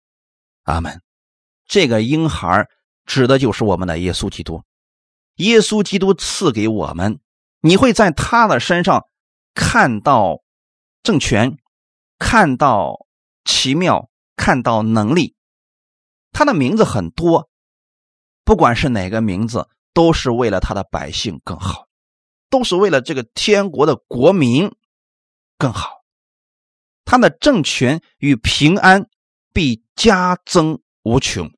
[0.63, 0.99] 阿门。
[1.65, 2.67] 这个婴孩
[3.05, 4.63] 指的就是我们的耶稣基督。
[5.35, 7.19] 耶稣基督赐给我们，
[7.61, 9.07] 你会在他的身上
[9.55, 10.43] 看到
[11.01, 11.57] 政权，
[12.19, 13.07] 看到
[13.43, 15.35] 奇妙，看到能力。
[16.31, 17.49] 他的名字很多，
[18.43, 21.87] 不管是哪个名字，都是为了他的百姓更好，
[22.49, 24.71] 都是为了这个天国的国民
[25.57, 26.03] 更好。
[27.05, 29.07] 他的政权与平安
[29.51, 31.51] 必加增无穷。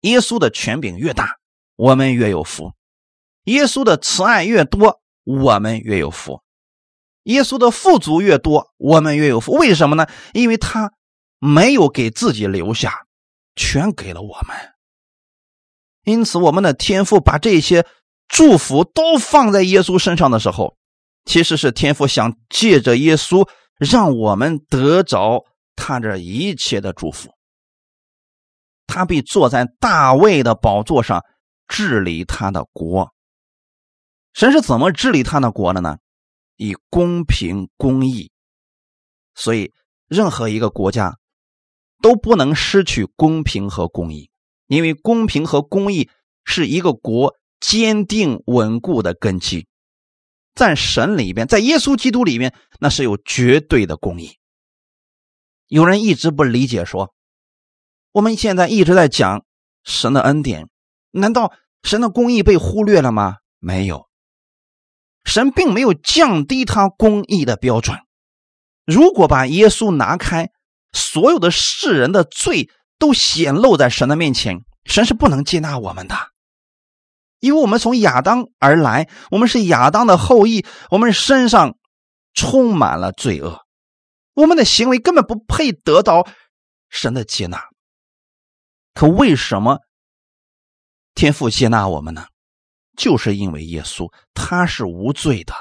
[0.00, 1.36] 耶稣的权柄越大。
[1.74, 2.74] 我们越有福，
[3.44, 6.42] 耶稣的慈爱越多，我们越有福；
[7.24, 9.52] 耶稣的富足越多，我们越有福。
[9.52, 10.06] 为什么呢？
[10.32, 10.92] 因为他
[11.40, 13.06] 没有给自己留下，
[13.56, 14.56] 全给了我们。
[16.04, 17.84] 因此，我们的天父把这些
[18.28, 20.76] 祝福都放在耶稣身上的时候，
[21.24, 23.48] 其实是天父想借着耶稣
[23.78, 27.30] 让我们得着他这一切的祝福。
[28.92, 31.24] 他必坐在大卫的宝座上。
[31.68, 33.14] 治理他的国，
[34.34, 35.96] 神是怎么治理他的国的呢？
[36.56, 38.30] 以公平公义。
[39.34, 39.72] 所以，
[40.06, 41.16] 任何一个国家
[42.02, 44.28] 都不能失去公平和公义，
[44.66, 46.10] 因为公平和公义
[46.44, 49.66] 是一个国坚定稳固的根基。
[50.54, 54.36] 在神里边，在耶稣基督里面，那是有绝对的公义。
[55.68, 57.14] 有人一直不理解，说
[58.12, 59.42] 我们现在一直在讲
[59.84, 60.68] 神的恩典，
[61.10, 61.52] 难道？
[61.82, 63.38] 神的公义被忽略了吗？
[63.58, 64.08] 没有，
[65.24, 67.98] 神并没有降低他公义的标准。
[68.86, 70.50] 如果把耶稣拿开，
[70.92, 76.14] 所有的世人的罪都显露在神的面前，神是不能接纳我们的，
[77.40, 81.76] 因为我们从亚当而来，我们是亚当的后裔，我们身上
[82.32, 83.62] 充满了罪恶，
[84.34, 86.28] 我们的行为根本不配得到
[86.88, 87.71] 神的接纳。
[88.94, 89.80] 可为什么？
[91.14, 92.26] 天父接纳我们呢，
[92.96, 95.54] 就是因为耶稣他是无罪的，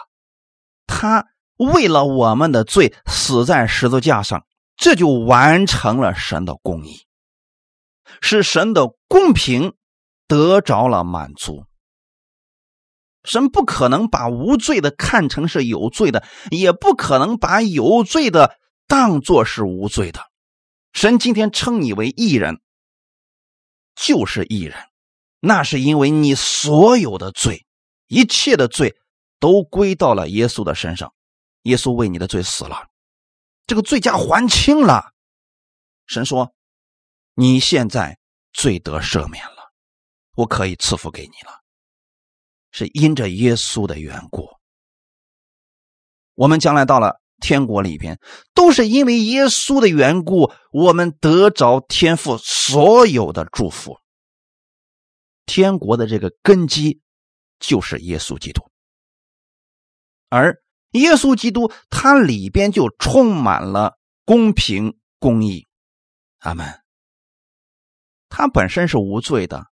[0.87, 1.27] 他
[1.57, 4.45] 为了我们的罪死在十字架上，
[4.77, 7.05] 这就完成了神的公义，
[8.21, 9.73] 使神的公平
[10.27, 11.65] 得着了满足。
[13.23, 18.55] 神不可能把无罪的看成是有罪的，也不可能把有罪的
[18.87, 20.21] 当作是无罪的。
[20.93, 22.61] 神今天称你为义人，
[24.01, 24.75] 就是义人。
[25.39, 27.65] 那是因为你所有的罪，
[28.07, 28.95] 一切的罪
[29.39, 31.13] 都归到了耶稣的身上，
[31.63, 32.87] 耶稣为你的罪死了，
[33.67, 35.13] 这个罪加还清了。
[36.07, 36.53] 神说
[37.35, 38.17] ：“你现在
[38.53, 39.71] 罪得赦免了，
[40.33, 41.61] 我可以赐福给你了。”
[42.73, 44.49] 是因着耶稣的缘故，
[46.35, 48.17] 我们将来到了天国里边，
[48.53, 53.97] 都是因为耶稣的缘故，我们得着天父所有的祝福。
[55.45, 57.01] 天国的这个根基
[57.59, 58.61] 就是耶稣基督，
[60.29, 60.61] 而
[60.91, 65.67] 耶稣基督它里边就充满了公平公义。
[66.39, 66.79] 阿门。
[68.29, 69.65] 他本身是无罪的，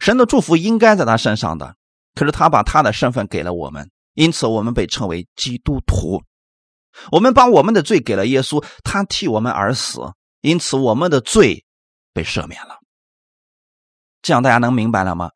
[0.00, 1.76] 神的祝福应该在他身上的，
[2.14, 6.20] 可是他把他的身份给了我们，因此我们被称为基督徒。
[7.10, 10.00] 我们把我们的罪给了耶稣，他替我们而死，
[10.40, 11.64] 因此我们的罪
[12.12, 12.78] 被赦免了。
[14.22, 15.30] 这样大家能明白了吗？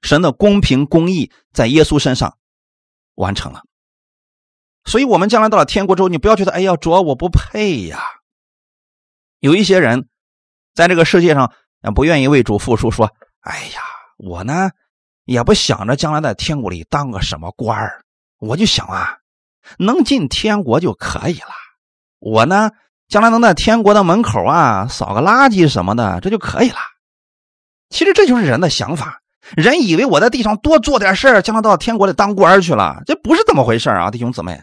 [0.00, 2.36] 神的公平公义在耶稣身上
[3.14, 3.62] 完成了，
[4.84, 8.02] 所以，我们将来到了天国之后，你不要觉得，哎呀，主要我不配呀。
[9.38, 10.08] 有一些人
[10.74, 11.52] 在这个世界上
[11.94, 13.80] 不愿意为主付出，说，哎呀，
[14.16, 14.70] 我呢
[15.24, 18.02] 也不想着将来在天国里当个什么官儿，
[18.38, 19.18] 我就想啊，
[19.78, 21.52] 能进天国就可以了。
[22.18, 22.70] 我呢，
[23.08, 26.78] 将来能在天国的门口啊扫个垃圾什么的，这就可以了。
[27.90, 29.20] 其实这就是人的想法，
[29.56, 34.62] 人以为我在地上多做点事儿，将来到天国里当官去了，这不是这么回事啊，弟兄姊妹。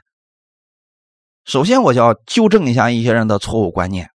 [1.46, 4.10] 首先，我就要纠正一下一些人的错误观念。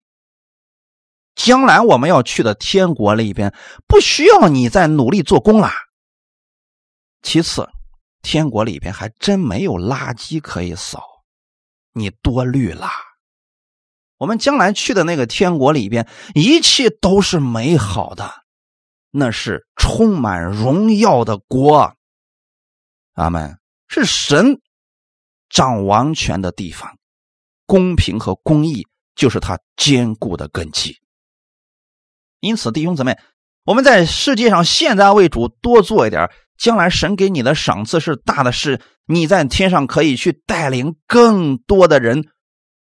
[1.35, 3.53] 将来我们要去的天国里边，
[3.89, 5.68] 不需要你再努力做工了。
[7.22, 7.68] 其次，
[8.24, 11.04] 天国里边还真没有垃圾可以扫，
[11.92, 12.88] 你多虑了。
[14.16, 18.42] 我们将来去的那个天国里边，一切都是美好的。
[19.10, 21.94] 那是充满荣耀的国，
[23.12, 23.58] 阿门。
[23.86, 24.60] 是神
[25.48, 26.98] 掌王权的地方，
[27.66, 30.98] 公平和公义就是他坚固的根基。
[32.40, 33.16] 因此，弟兄姊妹，
[33.64, 42.28] 我们在世界上现在为主多做一点，将来神给你的赏赐是大的，是你在天上可以去带领更多的人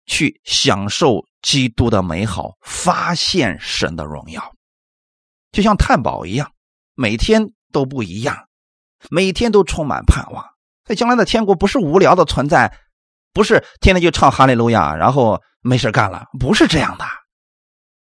[0.06, 4.54] 去享受基督的美好，发现神的荣耀。
[5.52, 6.52] 就像探宝一样，
[6.96, 8.38] 每天都不一样，
[9.10, 10.46] 每天都充满盼望。
[10.84, 12.72] 在将来的天国不是无聊的存在，
[13.34, 17.06] 不是天天就唱哈利路亚，然后没事干了，不是这样的，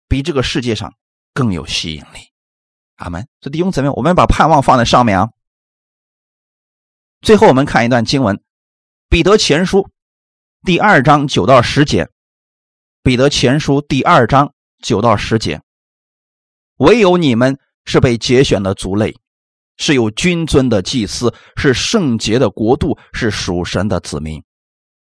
[0.09, 0.91] 比这个世界上
[1.33, 2.19] 更有吸引力。
[2.97, 3.25] 阿门。
[3.39, 5.29] 这弟兄姊妹，我们把盼望放在上面啊。
[7.23, 8.35] 最后，我们看一段经文，
[9.07, 9.79] 《彼得前书》
[10.65, 12.03] 第二章九到十节，
[13.01, 15.61] 《彼得前书》第二章九到十节。
[16.79, 19.15] 唯有你们是被节选的族类，
[19.77, 24.43] 是有君尊的祭司，是圣洁的国度，是属神的子民。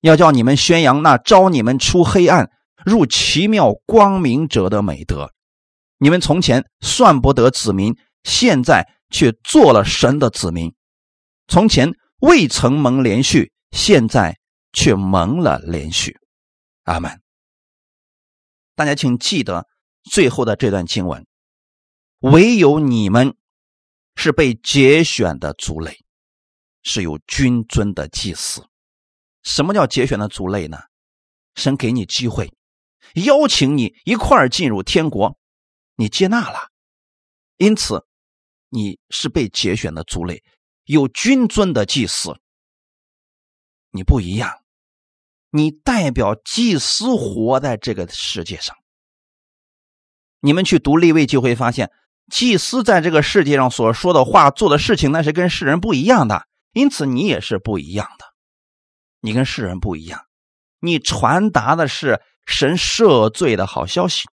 [0.00, 2.48] 要叫你们宣扬那招你们出黑暗
[2.86, 5.32] 入奇妙光明者的美德。
[5.98, 10.70] 你们从前算不得子民，现在却做了神的子民；
[11.48, 11.92] 从前
[12.24, 14.38] 未曾蒙连续，现在
[14.72, 16.18] 却蒙了连续。
[16.84, 17.20] 阿门。
[18.74, 19.68] 大家请记得
[20.10, 21.26] 最后的这段经文。
[22.20, 23.36] 唯有你们
[24.16, 25.98] 是被节选的族类，
[26.82, 28.66] 是有君尊的祭司。
[29.42, 30.78] 什么叫节选的族类呢？
[31.54, 32.54] 神给你机会，
[33.26, 35.36] 邀请你一块儿进入天国，
[35.96, 36.70] 你接纳了，
[37.58, 38.06] 因此
[38.70, 40.42] 你是被节选的族类，
[40.84, 42.38] 有君尊的祭司。
[43.90, 44.62] 你不一样，
[45.50, 48.76] 你代表祭司活在这个世界上。
[50.40, 51.90] 你们去读立位就会发现。
[52.30, 58.24] 祭司在这个世界上所说的话、做的事情，那是跟世人不一样的，因此你也是不一样的。
[59.20, 60.24] 你跟世人不一样，
[60.80, 64.26] 你传达的是神赦罪的好消息，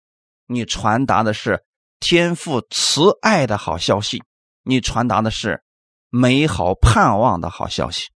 [0.47, 1.65] 你传达的是
[1.99, 4.23] 天父慈爱的好消息，
[4.63, 5.65] 你传达的是
[6.11, 8.11] 美好盼望的好消息。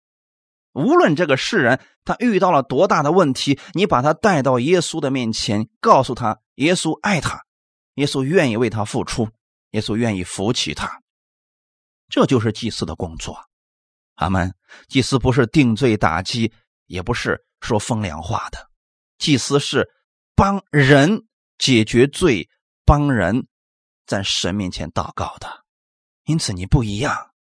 [0.73, 7.43] 无论这个世人他遇到了多大的问题，你把他带到耶稣的面前，告诉他耶稣爱他，
[7.95, 9.29] 耶稣愿意为他付出。
[9.73, 11.01] 耶稣愿意扶起他，
[12.11, 13.39] 这就是祭司的工作。
[14.17, 14.55] 阿门。
[14.87, 16.53] 祭司不是定罪打击，
[16.85, 18.69] 也不是说风凉话的。
[19.17, 19.89] 祭司是
[20.35, 21.27] 帮人
[21.57, 22.51] 解决罪，
[22.85, 23.47] 帮人
[24.05, 25.65] 在神面前祷告的。
[26.25, 27.32] 因此你不一样，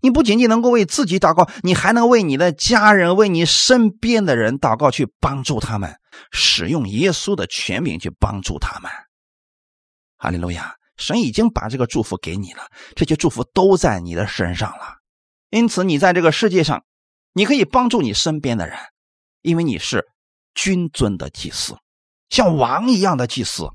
[0.00, 5.96] 你不仅仅能够为自己祷告，你还能为你的家人、为你身边的人祷告，去帮助他们，
[6.30, 8.90] 使用耶稣的权柄去帮助他们。
[10.16, 10.74] 哈利路亚。
[11.00, 12.66] 神已经把这个祝福给你了，
[12.96, 14.96] 这些祝福都在你的身上了，
[15.48, 16.84] 因此你在这个世界上，
[17.34, 18.76] 你可以帮助你身边的人，
[19.42, 20.08] 因为你是
[20.56, 21.78] 君尊的祭司，
[22.30, 23.68] 像王一样的祭司。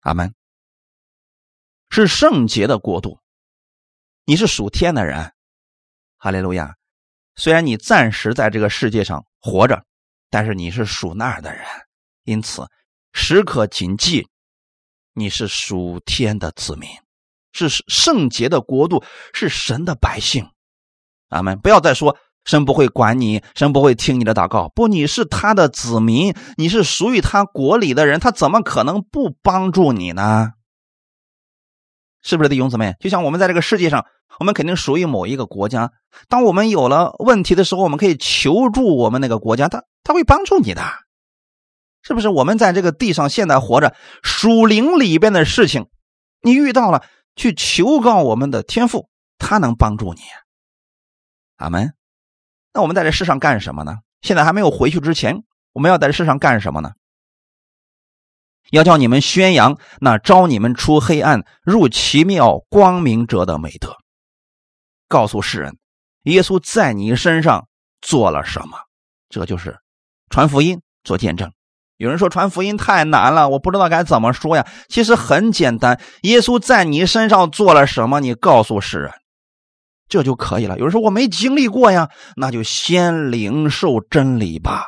[0.00, 0.34] 阿门。
[1.88, 3.18] 是圣洁的国度，
[4.24, 5.32] 你是属天的人。
[6.16, 6.74] 哈利路亚。
[7.36, 9.84] 虽然你暂时在这个世界上活着，
[10.30, 11.64] 但是你是属那儿的人，
[12.22, 12.66] 因此
[13.12, 14.28] 时刻谨记。
[15.16, 16.88] 你是属天的子民，
[17.52, 20.48] 是圣洁的国度，是神的百姓。
[21.28, 21.58] 阿门！
[21.60, 24.68] 不要再说神不会管你，神不会听你的祷告。
[24.70, 30.54] 不，你是他的子民，你是属于他国里的人，他怎么可能不帮助你呢？
[32.24, 32.94] 是不是弟兄姊妹？
[32.98, 34.06] 就像我们在这个世界上，
[34.40, 35.92] 我们肯定属于某一个国家。
[36.28, 40.82] 当我们有了问题的时候，我们可以求助我们那个国家，他他会帮助你的。
[42.02, 45.86] 是不是我们在这个地上现在活着，属灵里边的事情，
[46.40, 47.04] 你遇到了，
[47.36, 49.08] 去求告我们的天父，
[49.38, 50.20] 他能帮助你。
[51.56, 51.92] 阿门。
[52.72, 53.98] 那我们在这世上干什么呢？
[54.22, 56.92] 现在还没有回去之前，我们要在这世上干什么呢？
[58.70, 63.96] 要叫你们宣扬那招你们出黑暗入奇妙光明者的美德，
[65.08, 65.76] 告诉世人，
[66.22, 67.68] 耶稣在你身上
[68.00, 68.78] 做了什么。
[69.28, 69.78] 这就是
[70.30, 71.52] 传福音，做见证。
[71.96, 74.66] 有人说传福音太难了，我不知道该怎么说呀。
[74.88, 79.12] 其实很简单，耶稣在你身上做了什么，你告诉世人，
[80.08, 80.76] 这就可以了。
[80.78, 84.86] 有人说我没经历过呀，那就先领受真理吧。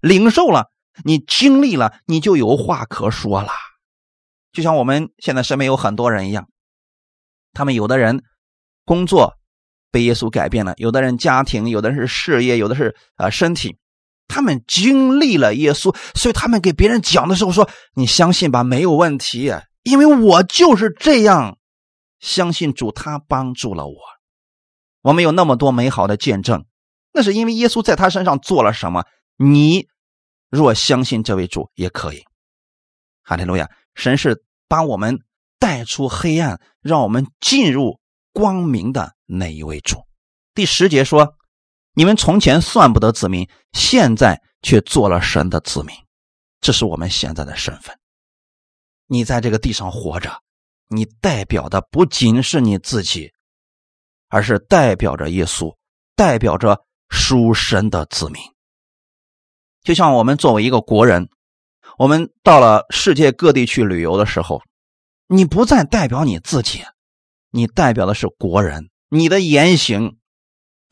[0.00, 0.66] 领受了，
[1.04, 3.50] 你经历了，你就有话可说了。
[4.52, 6.48] 就像我们现在身边有很多人一样，
[7.52, 8.22] 他们有的人
[8.84, 9.34] 工作
[9.90, 13.76] 被耶稣改变了，有的人家庭，有的是事业，有的是啊身体。
[14.28, 21.58] 他们经历了耶稣，所以他们给别人讲的时候说：“你相信吧，没有问题，因为我就是这样
[22.20, 23.96] 相信主，他帮助了我。
[25.02, 26.64] 我们有那么多美好的见证，
[27.12, 29.04] 那是因为耶稣在他身上做了什么。
[29.36, 29.88] 你
[30.50, 32.22] 若相信这位主，也可以。
[33.22, 33.70] 哈利路亚！
[33.94, 35.18] 神是把我们
[35.58, 37.98] 带出黑暗，让我们进入
[38.32, 40.04] 光明的那一位主。
[40.54, 41.36] 第十节说。”
[41.92, 45.94] 你们从前算不得子民，现在却做了神的子民，
[46.60, 47.98] 这是我们现在的身份。
[49.08, 50.40] 你在这个地上活着，
[50.86, 53.32] 你代表的不仅是你自己，
[54.28, 55.76] 而是代表着耶稣，
[56.14, 58.40] 代表着属神的子民。
[59.82, 61.28] 就像我们作为一个国人，
[61.98, 64.62] 我们到了世界各地去旅游的时候，
[65.28, 66.82] 你不再代表你自己，
[67.50, 70.16] 你代表的是国人，你的言行。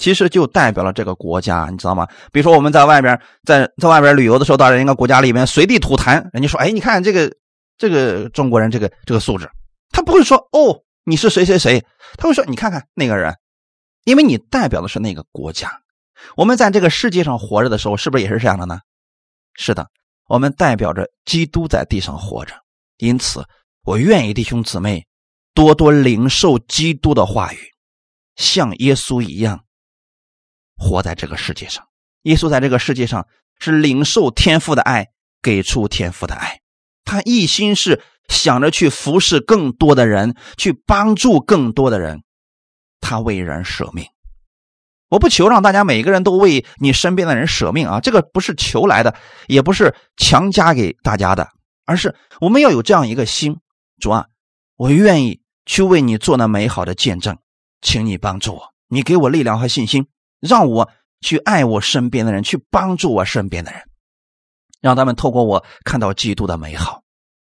[0.00, 2.06] 其实就代表了这个国家，你知道吗？
[2.30, 7.34] 比如说我们在外边，在在外边旅游的时候，到人家国家里面随地吐痰，人家说：“哎，你看这个
[7.76, 9.50] 这个中国人，这个这个素质。”
[9.90, 11.84] 他不会说：“哦，你是谁谁谁。”
[12.16, 13.34] 他会说：“你看看那个人，
[14.04, 15.80] 因为你代表的是那个国家。”
[16.36, 18.80] 我们在这个世界上活着的时候，是不是也是这样的呢？
[19.54, 19.88] 是的，
[20.26, 22.54] 我们代表着基督在地上活着。
[22.96, 23.44] 因此，
[23.82, 25.06] 我愿意弟兄姊妹
[25.54, 27.58] 多多领受基督的话语，
[28.36, 29.64] 像耶稣一样。
[30.76, 31.86] 活在这个世界上，
[32.22, 33.26] 耶稣在这个世界上
[33.58, 35.08] 是领受天父的爱，
[35.42, 36.60] 给出天父的爱。
[37.04, 42.22] 他一心是想着去服侍更多的人，去帮助更多的人。
[43.00, 44.06] 他为人舍命。
[45.08, 49.14] 我不求让大家每个人都为你身边的人舍命啊，这个不是求来的，
[49.46, 51.48] 也不是强加给大家的，
[51.86, 53.56] 而是我们要有这样一个心：
[53.98, 54.26] 主啊，
[54.76, 57.38] 我愿意去为你做那美好的见证，
[57.80, 60.06] 请你帮助我，你给我力量和信心。
[60.40, 60.88] 让我
[61.20, 63.80] 去爱我身边的人，去帮助我身边的人，
[64.80, 67.02] 让他们透过我看到基督的美好。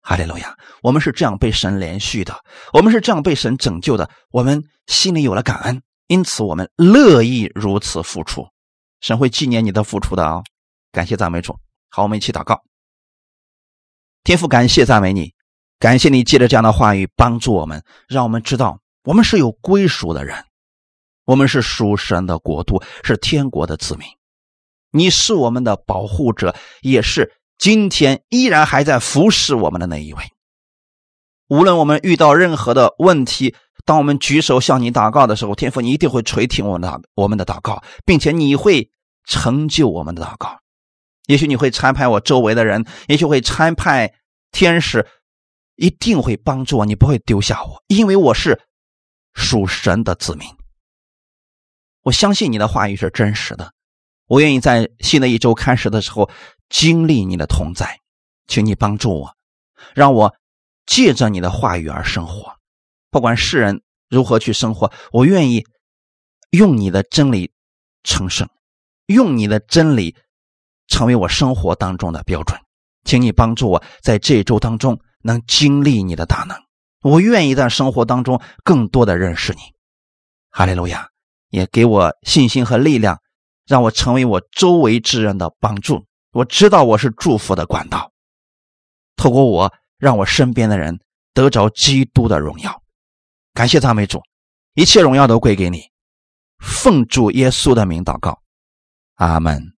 [0.01, 0.57] 哈利路亚！
[0.83, 2.35] 我们是这样被神连续的，
[2.73, 8.49] 我们是这样被神拯救的，我们心里有了感恩，因此我们乐意如此付出。
[9.01, 10.43] 神会纪念你的付出的啊！
[10.91, 11.57] 感谢赞美主。
[11.89, 12.65] 好，我们一起祷告。
[14.25, 15.33] 天父，感谢赞美你，
[15.79, 20.45] 感谢你借着这样的话语帮助我们，让我们知道我们是有归属的人。
[21.27, 24.09] 我们是属神的国度，是天国的子民。
[24.91, 30.25] 你是我们的保护者，也是今天依然还在服侍我们的那一位。
[31.47, 33.55] 无论我们遇到任何的问题，
[33.85, 38.91] 当我们举手向你祷告的时候，天父，你一定会垂听我们的我们的祷告，并且你会
[39.25, 40.59] 成就我们的祷告。
[41.27, 44.13] 也许你会参派我周围的人，也许会参派
[44.51, 45.07] 天使，
[45.77, 46.87] 一定会帮助我。
[46.87, 48.61] 你不会丢下我，因为我是
[49.35, 50.49] 属神的子民。
[52.03, 53.73] 我相信你的话语是真实的，
[54.27, 56.29] 我愿意在新的一周开始的时候
[56.69, 58.01] 经历你的同在，
[58.47, 59.37] 请你帮助我，
[59.95, 60.35] 让我
[60.87, 62.60] 借着你的话语而生活。
[63.11, 65.65] 不管世人如何去生活，我愿意
[66.51, 67.53] 用你的真理
[68.03, 68.49] 成圣，
[69.07, 70.17] 用你的真理
[70.89, 72.59] 成为我生活当中的标准。
[73.05, 76.57] 请你帮助我在这一周当中能经历你的大能，
[77.03, 79.61] 我愿意在生活当中更多的认识你。
[80.51, 81.09] 哈利路亚。
[81.51, 83.19] 也给我信心和力量，
[83.67, 86.05] 让我成为我周围之人的帮助。
[86.31, 88.13] 我知道我是祝福的管道，
[89.17, 91.01] 透过我，让我身边的人
[91.35, 92.80] 得着基督的荣耀。
[93.61, 94.23] 感谢赞美主，
[94.73, 95.83] 一切荣耀都归给你。
[96.61, 98.41] 奉主耶稣的名祷告，
[99.17, 99.75] 阿门。